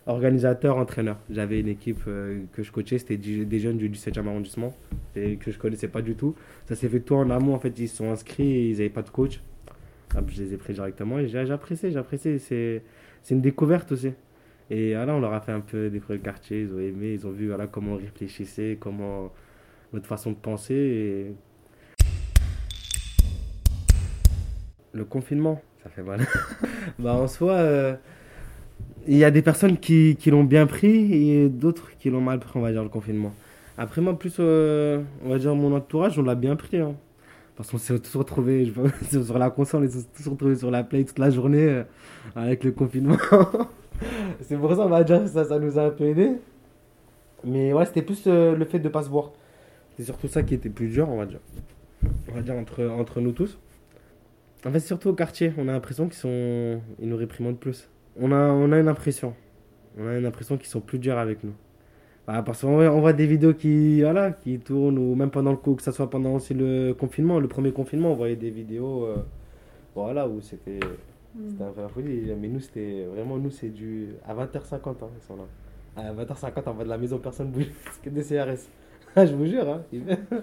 organisateur, 0.06 0.76
entraîneur. 0.76 1.18
J'avais 1.30 1.60
une 1.60 1.68
équipe 1.68 2.02
euh, 2.06 2.42
que 2.52 2.62
je 2.62 2.72
coachais, 2.72 2.98
c'était 2.98 3.16
des 3.16 3.58
jeunes 3.58 3.76
du 3.76 3.90
17e 3.90 4.26
arrondissement 4.26 4.74
et 5.14 5.36
que 5.36 5.50
je 5.50 5.58
connaissais 5.58 5.88
pas 5.88 6.02
du 6.02 6.14
tout. 6.14 6.34
Ça 6.66 6.76
s'est 6.76 6.88
fait 6.88 7.00
tout 7.00 7.14
en 7.14 7.28
amont, 7.30 7.54
en 7.54 7.58
fait, 7.58 7.76
ils 7.78 7.88
se 7.88 7.96
sont 7.96 8.10
inscrits 8.10 8.50
et 8.50 8.70
ils 8.70 8.76
n'avaient 8.78 8.88
pas 8.88 9.02
de 9.02 9.10
coach. 9.10 9.40
je 10.28 10.42
les 10.42 10.54
ai 10.54 10.56
pris 10.56 10.74
directement 10.74 11.18
et 11.18 11.28
j'ai 11.28 11.50
apprécié, 11.50 11.90
j'ai 11.90 11.98
apprécié. 11.98 12.38
C'est 12.38 12.82
une 13.30 13.40
découverte 13.40 13.92
aussi. 13.92 14.12
Et 14.70 14.92
là, 14.92 15.06
on 15.14 15.20
leur 15.20 15.32
a 15.32 15.40
fait 15.40 15.52
un 15.52 15.60
peu 15.60 15.90
des 15.90 16.00
de 16.00 16.16
quartier, 16.16 16.62
ils 16.62 16.72
ont 16.72 16.78
aimé, 16.78 17.12
ils 17.12 17.26
ont 17.26 17.30
vu 17.30 17.48
voilà, 17.48 17.66
comment 17.66 17.92
on 17.92 17.96
réfléchissait, 17.96 18.76
comment 18.80 19.32
notre 19.92 20.06
façon 20.06 20.30
de 20.30 20.36
penser. 20.36 21.32
Le 24.96 25.04
confinement, 25.04 25.60
ça 25.82 25.90
fait 25.90 26.02
mal. 26.02 26.26
bah, 26.98 27.12
en 27.12 27.28
soi, 27.28 27.52
euh, 27.52 27.96
il 29.06 29.18
y 29.18 29.24
a 29.24 29.30
des 29.30 29.42
personnes 29.42 29.76
qui, 29.76 30.16
qui 30.18 30.30
l'ont 30.30 30.44
bien 30.44 30.66
pris 30.66 31.12
et 31.12 31.50
d'autres 31.50 31.90
qui 31.98 32.08
l'ont 32.08 32.22
mal 32.22 32.38
pris, 32.38 32.52
on 32.54 32.62
va 32.62 32.72
dire, 32.72 32.82
le 32.82 32.88
confinement. 32.88 33.34
Après, 33.76 34.00
moi, 34.00 34.18
plus, 34.18 34.36
euh, 34.38 35.02
on 35.22 35.28
va 35.28 35.38
dire, 35.38 35.54
mon 35.54 35.76
entourage, 35.76 36.18
on 36.18 36.22
l'a 36.22 36.34
bien 36.34 36.56
pris. 36.56 36.78
Hein. 36.78 36.94
Parce 37.56 37.70
qu'on 37.70 37.76
s'est 37.76 37.98
tous 37.98 38.16
retrouvés 38.16 38.72
sur 39.10 39.38
la 39.38 39.50
console, 39.50 39.84
on 39.84 39.90
s'est 39.90 40.06
tous 40.16 40.28
retrouvés 40.28 40.56
sur 40.56 40.70
la 40.70 40.82
play 40.82 41.04
toute 41.04 41.18
la 41.18 41.28
journée 41.28 41.68
euh, 41.68 41.82
avec 42.34 42.64
le 42.64 42.72
confinement. 42.72 43.18
c'est 44.40 44.56
pour 44.56 44.74
ça, 44.74 44.80
on 44.80 44.88
va 44.88 45.04
dire 45.04 45.28
ça, 45.28 45.44
ça 45.44 45.58
nous 45.58 45.78
a 45.78 45.82
un 45.82 45.90
peu 45.90 46.04
aidé. 46.04 46.30
Mais 47.44 47.74
ouais, 47.74 47.84
c'était 47.84 48.00
plus 48.00 48.26
le 48.26 48.64
fait 48.64 48.78
de 48.78 48.84
ne 48.84 48.88
pas 48.88 49.02
se 49.02 49.10
voir. 49.10 49.32
C'est 49.98 50.04
surtout 50.04 50.28
ça 50.28 50.42
qui 50.42 50.54
était 50.54 50.70
plus 50.70 50.88
dur, 50.88 51.06
on 51.10 51.18
va 51.18 51.26
dire. 51.26 51.40
On 52.30 52.34
va 52.34 52.40
dire 52.40 52.54
entre, 52.54 52.82
entre 52.86 53.20
nous 53.20 53.32
tous. 53.32 53.58
En 54.66 54.72
fait, 54.72 54.80
surtout 54.80 55.10
au 55.10 55.14
quartier, 55.14 55.52
on 55.58 55.68
a 55.68 55.72
l'impression 55.72 56.06
qu'ils 56.06 56.18
sont... 56.18 56.80
ils 56.98 57.08
nous 57.08 57.16
réprimandent 57.16 57.58
plus. 57.58 57.88
On 58.18 58.32
a, 58.32 58.36
on 58.36 58.72
a 58.72 58.78
une 58.78 58.88
impression. 58.88 59.34
On 59.96 60.08
a 60.08 60.18
une 60.18 60.26
impression 60.26 60.56
qu'ils 60.56 60.66
sont 60.66 60.80
plus 60.80 60.98
durs 60.98 61.18
avec 61.18 61.44
nous. 61.44 61.54
Bah, 62.26 62.42
parce 62.42 62.62
qu'on 62.62 62.74
voit, 62.74 62.90
on 62.90 63.00
voit 63.00 63.12
des 63.12 63.26
vidéos 63.26 63.54
qui, 63.54 64.02
voilà, 64.02 64.32
qui 64.32 64.58
tournent, 64.58 64.98
ou 64.98 65.14
même 65.14 65.30
pendant 65.30 65.52
le 65.52 65.56
coup, 65.56 65.76
que 65.76 65.82
ce 65.82 65.92
soit 65.92 66.10
pendant 66.10 66.34
aussi 66.34 66.52
le 66.52 66.92
confinement, 66.94 67.38
le 67.38 67.46
premier 67.46 67.70
confinement, 67.70 68.10
on 68.10 68.14
voyait 68.16 68.34
des 68.34 68.50
vidéos 68.50 69.04
euh, 69.04 69.18
voilà, 69.94 70.26
où 70.26 70.40
c'était 70.40 70.80
mm. 71.36 71.50
c'était 71.50 71.62
un 71.62 71.70
peu 71.70 71.82
la 71.82 71.88
folie. 71.88 72.32
Mais 72.36 72.48
nous, 72.48 72.58
c'était 72.58 73.04
vraiment, 73.04 73.36
nous, 73.36 73.50
c'est 73.50 73.68
du. 73.68 74.08
À 74.26 74.34
20h50, 74.34 74.88
hein, 74.88 75.08
ils 75.16 75.24
sont 75.24 75.36
là. 75.36 75.44
À 75.96 76.12
20h50, 76.12 76.62
on 76.66 76.72
va 76.72 76.84
de 76.84 76.88
la 76.88 76.98
maison, 76.98 77.18
personne 77.18 77.50
bouge. 77.52 77.70
C'est 77.92 78.02
que 78.02 78.10
des 78.10 78.22
CRS. 78.22 78.68
Je 79.24 79.34
vous 79.34 79.46
jure, 79.46 79.68
hein. 79.68 79.82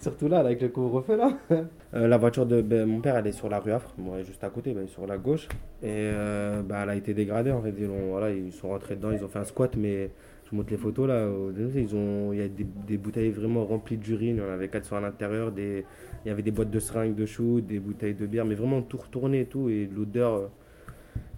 surtout 0.00 0.26
là, 0.26 0.40
avec 0.40 0.60
le 0.60 0.68
couvre-feu 0.68 1.16
là. 1.16 1.32
Euh, 1.92 2.06
la 2.06 2.18
voiture 2.18 2.46
de 2.46 2.62
ben, 2.62 2.86
mon 2.86 3.00
père, 3.00 3.16
elle 3.16 3.26
est 3.26 3.32
sur 3.32 3.48
la 3.48 3.58
rue 3.58 3.72
Affre, 3.72 3.92
juste 4.24 4.44
à 4.44 4.48
côté, 4.48 4.72
ben, 4.74 4.86
sur 4.86 5.08
la 5.08 5.18
gauche. 5.18 5.48
Et 5.82 5.88
euh, 5.88 6.62
bah, 6.62 6.84
elle 6.84 6.90
a 6.90 6.94
été 6.94 7.14
dégradée 7.14 7.50
en 7.50 7.60
fait. 7.60 7.74
Ils, 7.76 8.52
sont 8.52 8.68
rentrés 8.68 8.94
dedans, 8.94 9.10
ils 9.10 9.24
ont 9.24 9.28
fait 9.28 9.40
un 9.40 9.44
squat, 9.44 9.74
mais 9.76 10.12
je 10.48 10.54
montre 10.54 10.70
les 10.70 10.76
photos 10.76 11.08
là. 11.08 11.28
Ils 11.74 11.96
ont, 11.96 12.32
il 12.32 12.38
y 12.38 12.42
a 12.42 12.48
des, 12.48 12.96
bouteilles 12.96 13.32
vraiment 13.32 13.64
remplies 13.64 13.96
d'urine. 13.96 14.40
En 14.40 14.52
avait 14.52 14.68
400 14.68 14.98
à 14.98 15.00
l'intérieur. 15.00 15.52
Il 15.56 15.82
y 16.26 16.30
avait 16.30 16.42
des 16.42 16.52
boîtes 16.52 16.70
de 16.70 16.78
seringues 16.78 17.16
de 17.16 17.26
chou, 17.26 17.60
des 17.60 17.80
bouteilles 17.80 18.14
de 18.14 18.26
bière, 18.26 18.44
mais 18.44 18.54
vraiment 18.54 18.82
tout 18.82 18.98
retourné 18.98 19.40
et 19.40 19.46
tout. 19.46 19.68
Et 19.68 19.90
l'odeur, 19.92 20.34
euh, 20.34 20.46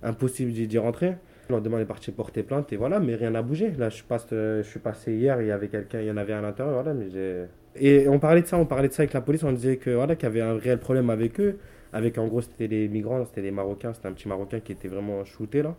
impossible 0.02 0.52
d'y 0.52 0.78
rentrer. 0.78 1.14
Le 1.48 1.56
lendemain, 1.56 1.78
on 1.78 1.80
est 1.80 1.84
parti 1.84 2.12
porter 2.12 2.42
plainte 2.42 2.72
et 2.72 2.76
voilà, 2.76 3.00
mais 3.00 3.14
rien 3.14 3.30
n'a 3.30 3.42
bougé. 3.42 3.72
Là, 3.78 3.88
je, 3.88 4.02
passe, 4.02 4.26
je 4.30 4.62
suis 4.62 4.80
passé 4.80 5.14
hier, 5.14 5.40
il 5.42 5.48
y 5.48 5.50
avait 5.50 5.68
quelqu'un, 5.68 6.00
il 6.00 6.06
y 6.06 6.10
en 6.10 6.16
avait 6.16 6.32
à 6.32 6.40
l'intérieur, 6.40 6.74
voilà, 6.74 6.94
mais 6.94 7.10
j'ai. 7.10 7.44
Et 7.74 8.08
on 8.08 8.18
parlait 8.18 8.42
de 8.42 8.46
ça, 8.46 8.58
on 8.58 8.66
parlait 8.66 8.88
de 8.88 8.92
ça 8.92 9.02
avec 9.02 9.12
la 9.12 9.20
police, 9.20 9.42
on 9.42 9.52
disait 9.52 9.76
que 9.76 9.90
voilà, 9.90 10.14
qu'il 10.14 10.24
y 10.24 10.30
avait 10.30 10.40
un 10.42 10.56
réel 10.56 10.78
problème 10.78 11.10
avec 11.10 11.40
eux. 11.40 11.58
Avec 11.92 12.16
en 12.16 12.26
gros, 12.26 12.40
c'était 12.40 12.68
les 12.68 12.88
migrants, 12.88 13.24
c'était 13.26 13.42
les 13.42 13.50
Marocains, 13.50 13.92
c'était 13.92 14.08
un 14.08 14.12
petit 14.12 14.28
Marocain 14.28 14.60
qui 14.60 14.72
était 14.72 14.88
vraiment 14.88 15.24
shooté 15.24 15.62
là. 15.62 15.74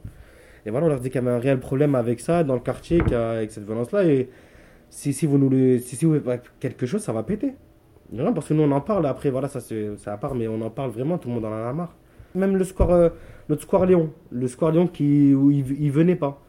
Et 0.65 0.69
voilà, 0.69 0.86
on 0.86 0.89
leur 0.89 0.99
dit 0.99 1.10
qu'il 1.10 1.21
y 1.21 1.26
avait 1.26 1.36
un 1.36 1.39
réel 1.39 1.60
problème 1.60 1.95
avec 1.95 2.19
ça 2.19 2.43
dans 2.43 2.54
le 2.54 2.60
quartier, 2.60 3.02
avec 3.13 3.52
cette 3.52 3.65
violence-là. 3.65 4.06
Et 4.06 4.30
si, 4.89 5.13
si 5.13 5.26
vous 5.26 5.38
nous 5.38 5.80
quelque 6.60 6.86
chose, 6.86 7.02
ça 7.02 7.13
va 7.13 7.23
péter. 7.23 7.54
Vraiment, 8.12 8.34
parce 8.34 8.47
que 8.47 8.54
nous 8.54 8.63
on 8.63 8.71
en 8.71 8.82
parle 8.82 9.08
après, 9.08 9.32
voilà, 9.32 9.47
ça 9.47 9.60
c'est 9.60 9.89
à 10.06 10.17
part, 10.17 10.36
mais 10.36 10.47
on 10.47 10.62
en 10.62 10.69
parle 10.69 10.91
vraiment, 10.91 11.17
tout 11.17 11.30
le 11.30 11.36
monde 11.36 11.45
en 11.45 11.52
a 11.52 11.73
marre. 11.73 11.95
Même 12.35 12.57
le 12.57 12.63
square, 12.63 12.91
euh, 12.91 13.09
notre 13.49 13.63
square 13.63 13.85
Léon, 13.85 14.11
le 14.31 14.47
square 14.47 14.71
Léon 14.71 14.87
qui, 14.87 15.33
où 15.33 15.51
il, 15.51 15.65
il 15.81 15.91
venait 15.91 16.15
pas. 16.15 16.41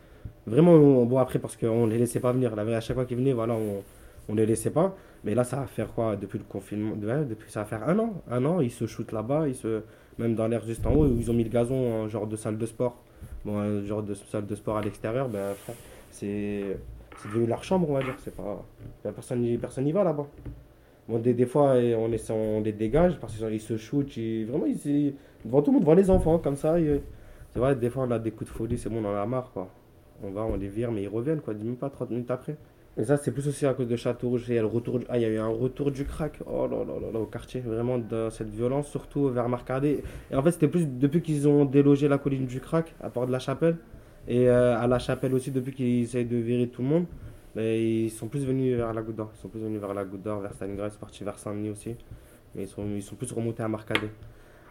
Vraiment, 0.47 1.05
bon 1.05 1.19
après, 1.19 1.39
parce 1.39 1.57
qu'on 1.57 1.87
les 1.87 1.99
laissait 1.99 2.21
pas 2.21 2.33
venir. 2.33 2.59
À 2.59 2.81
chaque 2.81 2.97
fois 2.97 3.05
qu'ils 3.07 3.17
venaient, 3.17 3.33
voilà, 3.33 3.55
on, 3.55 3.83
on 4.29 4.35
les 4.35 4.47
laissait 4.47 4.71
pas. 4.71 4.95
Mais 5.25 5.35
là, 5.35 5.45
ça 5.45 5.57
va 5.57 5.67
faire 5.67 5.93
quoi 5.95 6.17
depuis 6.17 6.39
le 6.39 6.45
confinement? 6.45 6.95
Depuis 6.97 7.51
ça 7.51 7.61
va 7.61 7.67
faire 7.67 7.89
un 7.89 7.99
an. 7.99 8.23
Un 8.31 8.45
an, 8.45 8.61
ils 8.61 8.71
se 8.71 8.87
shootent 8.87 9.13
là-bas, 9.13 9.49
ils 9.49 9.55
se, 9.55 9.83
même 10.19 10.35
dans 10.35 10.47
l'air 10.47 10.65
juste 10.65 10.87
en 10.87 10.93
haut, 10.93 11.07
où 11.07 11.19
ils 11.19 11.31
ont 11.31 11.35
mis 11.35 11.45
le 11.45 11.51
gazon 11.51 12.05
en 12.05 12.09
genre 12.09 12.27
de 12.27 12.37
salle 12.37 12.59
de 12.59 12.67
sport 12.67 13.03
bon, 13.45 13.85
genre 13.85 14.03
de 14.03 14.15
salle 14.15 14.47
de 14.47 14.55
sport 14.55 14.77
à 14.77 14.83
l'extérieur, 14.83 15.29
ben, 15.29 15.55
c'est 16.11 16.77
devenu 17.25 17.47
leur 17.47 17.63
chambre, 17.65 17.89
on 17.91 17.95
va 17.95 18.03
dire. 18.03 18.17
C'est 18.23 18.35
pas, 18.35 18.65
personne 19.03 19.41
n'y 19.41 19.59
personne 19.59 19.91
va 19.93 20.05
là-bas. 20.05 20.27
Bon, 21.09 21.19
des, 21.19 21.35
des 21.35 21.47
fois, 21.47 21.75
on, 21.99 22.13
est, 22.13 22.31
on 22.31 22.61
les 22.63 22.73
dégage 22.73 23.19
parce 23.21 23.37
qu'ils 23.37 23.61
se 23.61 23.77
shootent. 23.77 24.17
vraiment, 24.49 24.67
ils, 24.67 25.15
devant 25.45 25.63
tout 25.63 25.71
le 25.71 25.75
monde, 25.75 25.83
devant 25.83 25.95
les 25.95 26.11
enfants, 26.11 26.39
comme 26.39 26.57
ça. 26.57 26.77
C'est 27.51 27.59
vrai, 27.59 27.77
des 27.77 27.91
fois, 27.91 28.05
on 28.05 28.11
a 28.11 28.19
des 28.19 28.31
coups 28.31 28.51
de 28.51 28.57
folie, 28.57 28.79
c'est 28.79 28.89
bon, 28.89 29.05
on 29.05 29.09
en 29.09 29.17
a 29.17 29.27
marre. 29.27 29.51
Quoi. 29.53 29.69
On 30.23 30.31
va, 30.31 30.43
on 30.43 30.57
les 30.57 30.69
vire, 30.69 30.91
mais 30.91 31.03
ils 31.03 31.09
reviennent, 31.09 31.41
quoi, 31.41 31.55
même 31.55 31.77
pas 31.77 31.91
30 31.91 32.11
minutes 32.11 32.31
après. 32.31 32.57
Et 32.97 33.05
ça, 33.05 33.17
c'est 33.17 33.33
plus 33.33 33.49
aussi 33.49 33.67
à 33.67 33.75
cause 33.75 33.89
de 33.89 33.97
Château 33.97 34.29
Rouge. 34.29 34.45
Il 34.49 34.55
y 34.55 34.59
a, 34.59 34.61
le 34.61 34.69
retour, 34.69 35.01
ah, 35.09 35.19
il 35.19 35.23
y 35.23 35.25
a 35.25 35.29
eu 35.29 35.39
un 35.39 35.49
retour 35.49 35.91
du 35.91 36.05
crack. 36.05 36.39
Oh 36.47 36.69
là 36.69 36.79
là 36.85 37.11
là 37.13 37.19
au 37.19 37.27
quartier. 37.27 37.61
Vraiment, 37.61 37.99
de 37.99 38.29
cette 38.31 38.51
violence, 38.51 38.87
surtout 38.87 39.29
vers 39.29 39.49
Marcadet. 39.49 40.05
Et 40.31 40.37
en 40.37 40.43
fait, 40.43 40.53
c'était 40.53 40.69
plus 40.69 40.87
depuis 40.87 41.21
qu'ils 41.21 41.49
ont 41.49 41.65
délogé 41.65 42.07
la 42.07 42.19
colline 42.19 42.47
du 42.47 42.61
crack, 42.61 42.95
à 43.01 43.11
part 43.11 43.27
de 43.27 43.33
la 43.33 43.41
chapelle. 43.41 43.79
Et 44.29 44.49
euh, 44.49 44.79
à 44.79 44.87
la 44.87 45.01
chapelle 45.01 45.35
aussi, 45.35 45.51
depuis 45.51 45.73
qu'ils 45.73 46.03
essayent 46.03 46.25
de 46.25 46.37
virer 46.37 46.69
tout 46.69 46.83
le 46.83 46.89
monde. 46.89 47.07
Ils 47.57 48.11
sont 48.11 48.29
plus 48.29 48.45
venus 48.45 48.77
vers 48.77 48.93
la 48.93 49.03
Goutte. 49.03 49.21
Ils 49.37 49.41
sont 49.41 49.49
plus 49.49 49.61
venus 49.61 49.81
vers 49.81 49.95
la 49.95 50.05
Goutte 50.05 50.25
vers 50.25 50.53
Stalingrad. 50.55 50.93
Ils 50.93 51.17
sont 51.17 51.25
vers 51.25 51.39
Saint-Denis 51.39 51.71
aussi. 51.71 51.97
Mais 52.55 52.63
ils 52.63 52.69
sont, 52.69 52.87
ils 52.95 53.03
sont 53.03 53.17
plus 53.17 53.31
remontés 53.33 53.65
à 53.65 53.69
Marcadet. 53.69 54.11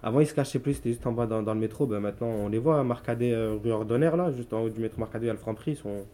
Avant, 0.03 0.19
ils 0.19 0.27
se 0.27 0.33
cachaient 0.33 0.59
plus, 0.59 0.73
c'était 0.73 0.89
juste 0.89 1.07
en 1.07 1.13
bas 1.13 1.25
dans, 1.25 1.41
le 1.41 1.59
métro. 1.59 1.87
Ben, 1.87 1.99
maintenant, 2.01 2.27
on 2.27 2.49
les 2.49 2.59
voit 2.59 2.79
à 2.79 2.83
Marcadet, 2.83 3.31
euh, 3.31 3.57
rue 3.63 3.71
Ordonnaire, 3.71 4.17
là, 4.17 4.31
juste 4.31 4.53
en 4.53 4.61
haut 4.61 4.69
du 4.69 4.81
métro 4.81 4.99
Marcadet, 4.99 5.25
il 5.25 5.27
y 5.27 5.29
a 5.29 5.33
le 5.33 5.39
Franprix. 5.39 5.71
Ils 5.71 5.77
sont 5.77 6.05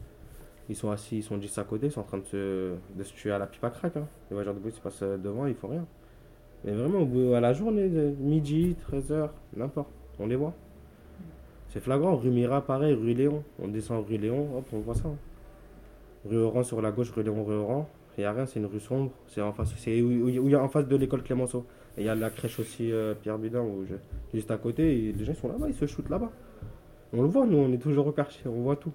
ils 0.70 0.76
sont 0.76 0.92
assis, 0.92 1.18
ils 1.18 1.24
sont 1.24 1.38
10 1.38 1.58
à 1.58 1.64
côté, 1.64 1.88
ils 1.88 1.92
sont 1.92 2.02
en 2.02 2.04
train 2.04 2.20
de 2.20 2.26
se, 2.26 2.74
de 2.96 3.04
se 3.04 3.14
tuer 3.14 3.32
à 3.32 3.40
la 3.40 3.48
pipe 3.48 3.64
à 3.64 3.72
crack. 3.72 3.98
Hein. 3.98 4.08
Les 4.30 4.36
voyageurs 4.36 4.54
de 4.54 4.60
bruit 4.60 4.72
se 4.72 4.80
passent 4.80 5.02
devant, 5.02 5.48
ils 5.48 5.56
font 5.56 5.70
rien. 5.70 5.86
Mais 6.64 6.74
vraiment, 6.74 7.36
à 7.36 7.40
la 7.40 7.54
journée, 7.54 7.90
midi, 8.20 8.76
13h, 8.92 9.30
n'importe, 9.56 9.90
on 10.20 10.28
les 10.28 10.36
voit. 10.36 10.54
C'est 11.70 11.80
flagrant, 11.80 12.16
rue 12.16 12.30
Mira, 12.30 12.62
pareil, 12.62 12.94
rue 12.94 13.14
Léon. 13.14 13.44
On 13.60 13.68
descend 13.68 14.06
rue 14.08 14.18
Léon, 14.18 14.58
hop, 14.58 14.66
on 14.72 14.80
voit 14.80 14.96
ça. 14.96 15.08
Hein. 15.08 15.18
Rue 16.26 16.38
Oran 16.38 16.64
sur 16.64 16.82
la 16.82 16.92
gauche, 16.92 17.12
rue 17.12 17.24
Léon, 17.24 17.44
rue 17.44 17.56
Oran. 17.56 17.90
Il 18.18 18.22
n'y 18.22 18.26
a 18.26 18.34
rien, 18.34 18.46
c'est 18.46 18.60
une 18.60 18.66
rue 18.68 18.80
sombre. 18.80 19.12
C'est 19.28 19.42
en 19.42 19.54
face, 19.54 19.74
c'est 19.78 20.02
où, 20.02 20.56
en 20.56 20.68
face 20.68 20.88
de 20.88 20.96
l'école 20.96 21.24
Clémenceau. 21.24 21.66
Et 21.98 22.02
il 22.02 22.06
y 22.06 22.10
a 22.10 22.16
la 22.16 22.30
crèche 22.30 22.60
aussi 22.60 22.92
euh, 22.92 23.14
Pierre 23.14 23.38
Bidin, 23.38 23.62
où 23.62 23.86
juste 24.34 24.52
à 24.52 24.58
côté. 24.58 25.14
Les 25.18 25.26
gens 25.26 25.34
sont 25.34 25.48
là-bas, 25.48 25.68
ils 25.68 25.76
se 25.76 25.86
shootent 25.86 26.10
là-bas. 26.10 26.32
On 27.14 27.22
le 27.24 27.28
voit, 27.28 27.46
nous, 27.46 27.58
on 27.58 27.72
est 27.74 27.78
toujours 27.78 28.08
au 28.08 28.12
quartier, 28.12 28.42
on 28.46 28.62
voit 28.62 28.76
tout. 28.76 28.94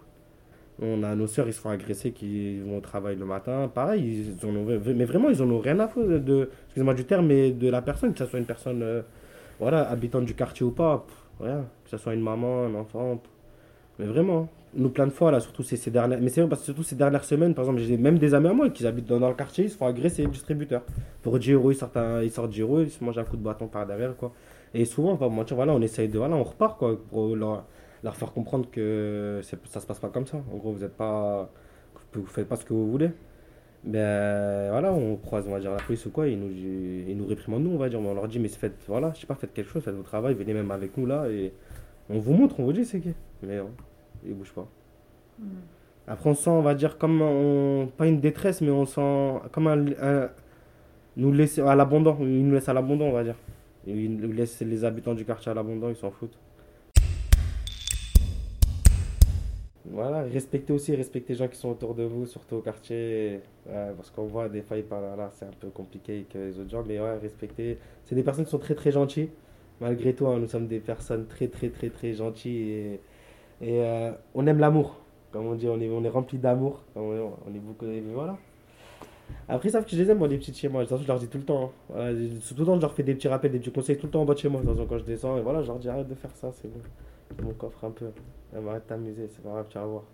On 0.81 1.03
a 1.03 1.15
nos 1.15 1.27
sœurs, 1.27 1.47
ils 1.47 1.53
se 1.53 1.61
font 1.61 1.71
agresser, 1.71 2.13
qui 2.13 2.61
vont 2.61 2.79
au 2.79 2.81
travail 2.81 3.17
le 3.17 3.25
matin. 3.25 3.71
Pareil, 3.73 4.27
ils 4.41 4.47
ont, 4.47 4.53
mais 4.53 5.05
vraiment, 5.05 5.31
ils 5.31 5.43
en 5.43 5.51
ont 5.51 5.61
rien 5.61 5.79
à 5.81 5.89
foutre 5.89 6.09
de, 6.09 6.51
excusez-moi 6.67 6.95
du 6.95 7.05
terme, 7.05 7.27
mais 7.27 7.53
de 7.53 7.69
la 7.69 7.83
personne, 7.83 8.13
que 8.13 8.19
ce 8.19 8.27
soit 8.27 8.39
une 8.39 8.47
personne, 8.47 8.83
euh, 8.83 9.03
voilà, 9.61 9.89
habitante 9.89 10.25
du 10.25 10.35
quartier 10.35 10.67
ou 10.67 10.71
pas, 10.71 11.07
rien. 11.41 11.65
Que 11.85 11.91
ce 11.91 11.97
soit 11.97 12.15
une 12.15 12.23
maman, 12.23 12.65
un 12.65 12.75
enfant. 12.75 13.23
Mais 13.99 14.07
vraiment, 14.07 14.49
nous 14.75 14.89
plein 14.89 15.07
de 15.07 15.13
fois, 15.13 15.31
là, 15.31 15.41
surtout 15.41 15.63
ces, 15.63 15.77
ces 15.77 15.91
dernières, 15.91 16.21
mais 16.21 16.29
c'est 16.29 16.41
vrai 16.41 16.49
parce 16.49 16.63
que 16.63 16.67
surtout 16.67 16.83
ces 16.83 16.97
dernières 16.97 17.25
semaines, 17.25 17.55
par 17.55 17.65
exemple, 17.65 17.81
j'ai 17.81 17.97
même 17.97 18.19
des 18.19 18.35
amis 18.35 18.49
à 18.49 18.53
moi 18.53 18.71
qui 18.71 18.87
habitent 18.87 19.07
dans, 19.07 19.29
le 19.29 19.35
quartier, 19.35 19.65
ils 19.65 19.71
se 19.71 19.77
font 19.77 19.87
agresser, 19.87 20.27
distributeurs. 20.27 20.83
Pour 21.23 21.41
Giro, 21.41 21.71
ils 21.71 21.77
sortent, 21.77 21.99
ils 22.23 22.31
sortent 22.31 22.53
Giro, 22.53 22.81
ils 22.81 22.91
se 22.91 23.03
mangent 23.05 23.19
un 23.19 23.25
coup 23.25 23.37
de 23.37 23.43
bâton 23.43 23.69
par 23.69 23.87
derrière, 23.87 24.17
quoi. 24.17 24.33
Et 24.75 24.85
souvent, 24.85 25.13
on 25.13 25.29
va 25.29 25.29
voilà, 25.29 25.73
on 25.73 25.81
essaye 25.81 26.09
de, 26.09 26.19
voilà, 26.19 26.35
on 26.35 26.43
repart, 26.43 26.79
quoi, 26.79 26.99
pour 27.11 27.37
leur, 27.37 27.65
leur 28.03 28.17
faire 28.17 28.33
comprendre 28.33 28.69
que 28.71 29.41
ça 29.43 29.81
se 29.81 29.87
passe 29.87 29.99
pas 30.01 30.09
comme 30.09 30.27
ça. 30.27 30.39
En 30.53 30.57
gros, 30.57 30.73
vous 30.73 30.85
êtes 30.85 30.97
pas, 30.97 31.51
vous 32.13 32.27
faites 32.27 32.49
pas 32.49 32.57
ce 32.57 32.65
que 32.65 32.73
vous 32.73 32.91
voulez. 32.91 33.11
Ben 33.85 34.71
voilà, 34.71 34.93
on 34.93 35.17
croise, 35.17 35.45
on 35.47 35.53
va 35.53 35.61
dire, 35.61 35.71
la 35.71 35.77
police 35.77 36.07
ou 36.07 36.11
quoi, 36.11 36.27
ils 36.27 36.39
nous, 36.39 36.51
ils 36.51 37.17
nous 37.17 37.29
nous, 37.59 37.71
on 37.71 37.77
va 37.77 37.89
dire, 37.91 38.01
on 38.01 38.15
leur 38.15 38.27
dit, 38.29 38.39
mais 38.39 38.49
faites, 38.49 38.83
voilà, 38.89 39.13
je 39.15 39.21
sais 39.21 39.27
pas, 39.27 39.35
faites 39.35 39.53
quelque 39.53 39.71
chose, 39.71 39.83
faites 39.83 39.95
votre 39.95 40.09
travail, 40.09 40.35
venez 40.35 40.55
même 40.55 40.71
avec 40.71 40.97
nous 40.97 41.05
là, 41.05 41.27
on 42.11 42.19
vous 42.19 42.33
montre, 42.33 42.61
on 42.61 42.65
vous 42.65 42.73
dit 42.73 42.85
c'est 42.85 43.01
qui. 43.01 43.15
Mais 43.43 43.59
non, 43.59 43.71
ils 44.25 44.35
bougent 44.35 44.53
pas. 44.53 44.69
Hmm. 45.39 45.47
Après, 46.07 46.29
on 46.29 46.35
sent, 46.35 46.51
on 46.51 46.63
va 46.63 46.75
dire, 46.75 46.99
comme, 46.99 47.23
on, 47.23 47.87
pas 47.97 48.07
une 48.07 48.21
détresse, 48.21 48.61
mais 48.61 48.71
on 48.71 48.85
sent 48.85 49.41
comme 49.53 49.67
un, 49.69 50.29
nous 51.17 51.33
laisser 51.33 51.63
à 51.63 51.75
l'abandon, 51.75 52.17
ils 52.21 52.47
nous 52.47 52.55
laissent 52.55 52.69
à 52.69 52.75
l'abandon, 52.75 53.07
on 53.07 53.13
va 53.13 53.25
dire. 53.25 53.37
Ils 53.87 54.21
laissent 54.35 54.61
les 54.61 54.85
habitants 54.85 55.15
du 55.15 55.25
quartier 55.25 55.51
à 55.51 55.55
l'abandon, 55.55 55.89
ils 55.89 55.97
s'en 55.97 56.11
foutent. 56.11 56.39
voilà, 59.95 60.23
respectez 60.23 60.73
aussi, 60.73 60.95
respectez 60.97 61.35
les 61.35 61.39
gens 61.39 61.49
qui 61.49 61.57
sont 61.57 61.69
autour 61.69 61.95
de 61.95 62.03
vous, 62.03 62.27
surtout 62.27 62.57
au 62.57 62.61
quartier. 62.61 63.41
parce 63.97 64.11
qu'on 64.11 64.25
voit 64.25 64.49
des 64.49 64.63
fois, 64.63 64.77
ils 64.77 64.85
parlent, 64.85 65.17
là, 65.17 65.31
c'est 65.35 65.45
un 65.45 65.53
peu 65.61 65.69
compliqué 65.69 66.27
que 66.31 66.39
les 66.39 66.59
autres 66.59 66.71
gens, 66.71 66.85
mais 66.87 66.99
ouais, 66.99 67.17
respectez. 67.19 67.79
C'est 68.05 68.15
des 68.15 68.23
personnes 68.23 68.45
qui 68.45 68.51
sont 68.51 68.59
très 68.59 68.75
très 68.75 68.91
gentilles. 68.91 69.31
Malgré 69.81 70.15
tout, 70.15 70.27
hein, 70.27 70.39
nous 70.39 70.47
sommes 70.49 70.67
des 70.67 70.81
personnes 70.81 71.27
très 71.27 71.49
très 71.49 71.69
très 71.69 71.91
très 71.91 72.15
gentilles 72.15 72.99
et, 73.61 73.81
euh, 73.83 74.13
on 74.35 74.47
aime 74.47 74.59
l'amour. 74.59 75.01
Comme 75.33 75.47
on 75.47 75.55
dit, 75.55 75.69
on 75.69 75.81
est, 75.81 75.89
on 75.91 76.05
est 76.05 76.09
rempli 76.09 76.39
d'amour. 76.39 76.83
On 76.95 77.13
est, 77.53 77.59
beaucoup. 77.59 77.87
et 77.87 78.01
Voilà. 78.01 78.37
Après, 79.49 79.69
ils 79.69 79.73
savent 79.73 79.85
que 79.85 79.91
je 79.91 79.97
les 79.97 80.11
aime, 80.11 80.19
moi, 80.19 80.29
les 80.29 80.39
petits 80.39 80.53
de 80.53 80.57
chez 80.57 80.69
moi. 80.69 80.85
Je 80.85 81.07
leur 81.07 81.19
dis 81.19 81.29
tout 81.29 81.39
le 81.39 81.45
temps. 81.45 81.73
hein. 81.97 82.13
Tout 82.49 82.55
le 82.59 82.65
temps, 82.65 82.77
je 82.77 82.81
leur 82.81 82.95
fais 82.95 83.03
des 83.03 83.15
petits 83.15 83.29
rappels, 83.29 83.51
des 83.51 83.59
petits 83.59 83.73
conseils 83.73 83.97
tout 83.99 84.07
le 84.07 84.13
temps 84.13 84.23
en 84.23 84.25
bas 84.25 84.35
de 84.35 84.39
chez 84.39 84.49
moi. 84.49 84.63
Quand 84.89 84.99
je 84.99 85.05
descends, 85.05 85.37
et 85.39 85.41
voilà, 85.43 85.63
je 85.63 85.67
leur 85.69 85.79
dis 85.79 85.89
arrête 85.89 86.09
de 86.09 86.15
faire 86.15 86.35
ça, 86.37 86.53
c'est 86.53 86.69
bon. 86.69 86.81
Mon 87.43 87.53
coffre 87.55 87.85
un 87.85 87.91
peu. 87.91 88.07
Arrête 88.55 88.85
de 88.85 88.89
t'amuser, 88.89 89.29
c'est 89.29 89.43
pas 89.43 89.51
grave, 89.51 89.67
tu 89.69 89.79
vas 89.79 89.87
voir. 89.87 90.05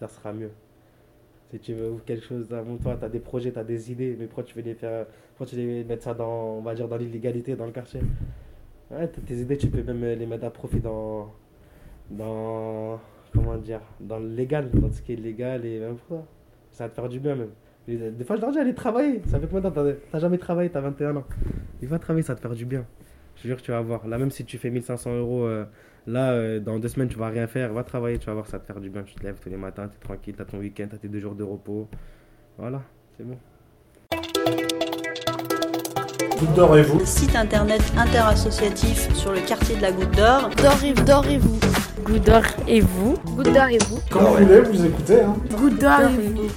Ça 0.00 0.08
sera 0.08 0.32
mieux. 0.32 0.50
Si 1.50 1.60
tu 1.60 1.74
veux 1.74 1.94
quelque 2.04 2.24
chose, 2.24 2.50
montre-toi, 2.50 2.96
t'as 3.00 3.08
des 3.08 3.20
projets, 3.20 3.52
t'as 3.52 3.62
des 3.62 3.92
idées, 3.92 4.16
mais 4.18 4.26
pourquoi 4.26 4.42
tu 4.44 4.54
veux 4.56 4.62
les 4.62 4.74
faire, 4.74 5.06
pourquoi 5.36 5.46
tu 5.46 5.56
veux 5.56 5.84
mettre 5.84 6.02
ça 6.02 6.14
dans, 6.14 6.56
on 6.58 6.62
va 6.62 6.74
dire, 6.74 6.88
dans 6.88 6.96
l'illégalité, 6.96 7.54
dans 7.54 7.66
le 7.66 7.72
quartier? 7.72 8.00
Ouais, 8.90 9.08
tes 9.08 9.34
idées, 9.34 9.56
tu 9.56 9.68
peux 9.68 9.82
même 9.82 10.02
les 10.18 10.26
mettre 10.26 10.44
à 10.44 10.50
profit 10.50 10.80
dans, 10.80 11.32
dans, 12.10 13.00
comment 13.32 13.56
dire, 13.56 13.80
dans 14.00 14.18
le 14.18 14.28
légal, 14.28 14.70
dans 14.70 14.90
ce 14.90 15.02
qui 15.02 15.14
est 15.14 15.16
légal 15.16 15.64
et 15.64 15.80
même 15.80 15.96
ça. 16.08 16.22
Ça 16.70 16.84
va 16.84 16.90
te 16.90 16.94
faire 16.94 17.08
du 17.08 17.20
bien 17.20 17.34
même. 17.34 17.50
Et 17.86 17.96
Des 17.96 18.24
fois, 18.24 18.36
je 18.36 18.40
leur 18.40 18.50
dis, 18.50 18.58
allez 18.58 18.74
travailler. 18.74 19.22
Ça 19.26 19.38
fait 19.38 19.46
combien 19.46 19.68
de 19.68 19.74
temps 19.74 19.84
T'as 20.10 20.18
jamais 20.18 20.38
travaillé, 20.38 20.70
t'as 20.70 20.80
21 20.80 21.16
ans? 21.16 21.24
Il 21.82 21.88
va 21.88 21.98
travailler, 21.98 22.24
ça 22.24 22.32
va 22.32 22.36
te 22.36 22.42
faire 22.42 22.54
du 22.54 22.64
bien. 22.64 22.84
Je 23.36 23.42
te 23.42 23.48
jure 23.48 23.60
tu 23.60 23.70
vas 23.70 23.80
voir. 23.80 24.06
Là, 24.06 24.18
même 24.18 24.30
si 24.30 24.44
tu 24.44 24.58
fais 24.58 24.70
1500 24.70 25.16
euros, 25.18 25.44
euh, 25.44 25.64
là, 26.06 26.32
euh, 26.32 26.60
dans 26.60 26.78
deux 26.78 26.88
semaines, 26.88 27.08
tu 27.08 27.18
vas 27.18 27.28
rien 27.28 27.46
faire. 27.46 27.72
Va 27.72 27.84
travailler, 27.84 28.18
tu 28.18 28.26
vas 28.26 28.34
voir, 28.34 28.46
ça 28.46 28.58
va 28.58 28.60
te 28.60 28.66
faire 28.66 28.80
du 28.80 28.90
bien. 28.90 29.02
Tu 29.02 29.14
te 29.14 29.22
lèves 29.22 29.38
tous 29.40 29.50
les 29.50 29.56
matins, 29.56 29.88
t'es 29.88 29.98
tranquille, 29.98 30.34
t'as 30.36 30.44
ton 30.44 30.58
week-end, 30.58 30.86
t'as 30.90 30.98
tes 30.98 31.08
deux 31.08 31.20
jours 31.20 31.34
de 31.34 31.44
repos. 31.44 31.88
Voilà, 32.58 32.82
c'est 33.16 33.24
bon. 33.24 33.38
Goutte 36.38 36.54
d'or 36.54 36.76
et 36.76 36.82
vous 36.82 37.00
Site 37.04 37.36
internet 37.36 37.82
interassociatif 37.96 39.08
sur 39.14 39.32
le 39.32 39.40
quartier 39.40 39.76
de 39.76 39.82
la 39.82 39.92
Goutte 39.92 40.16
d'Or. 40.16 40.50
Dorez-vous. 41.06 41.58
Goutte 42.04 42.24
d'or 42.24 42.42
et 42.68 42.80
vous. 42.80 43.14
Goutte 43.36 43.52
d'or 43.52 43.68
et 43.70 43.78
vous. 43.88 43.98
Comme 44.10 44.24
vous 44.24 44.34
voulez, 44.34 44.60
vous 44.60 44.86
écoutez. 44.86 45.20
Hein. 45.22 45.36
Goutte 45.56 45.80
d'or 45.80 46.00
et 46.02 46.22
vous. 46.22 46.48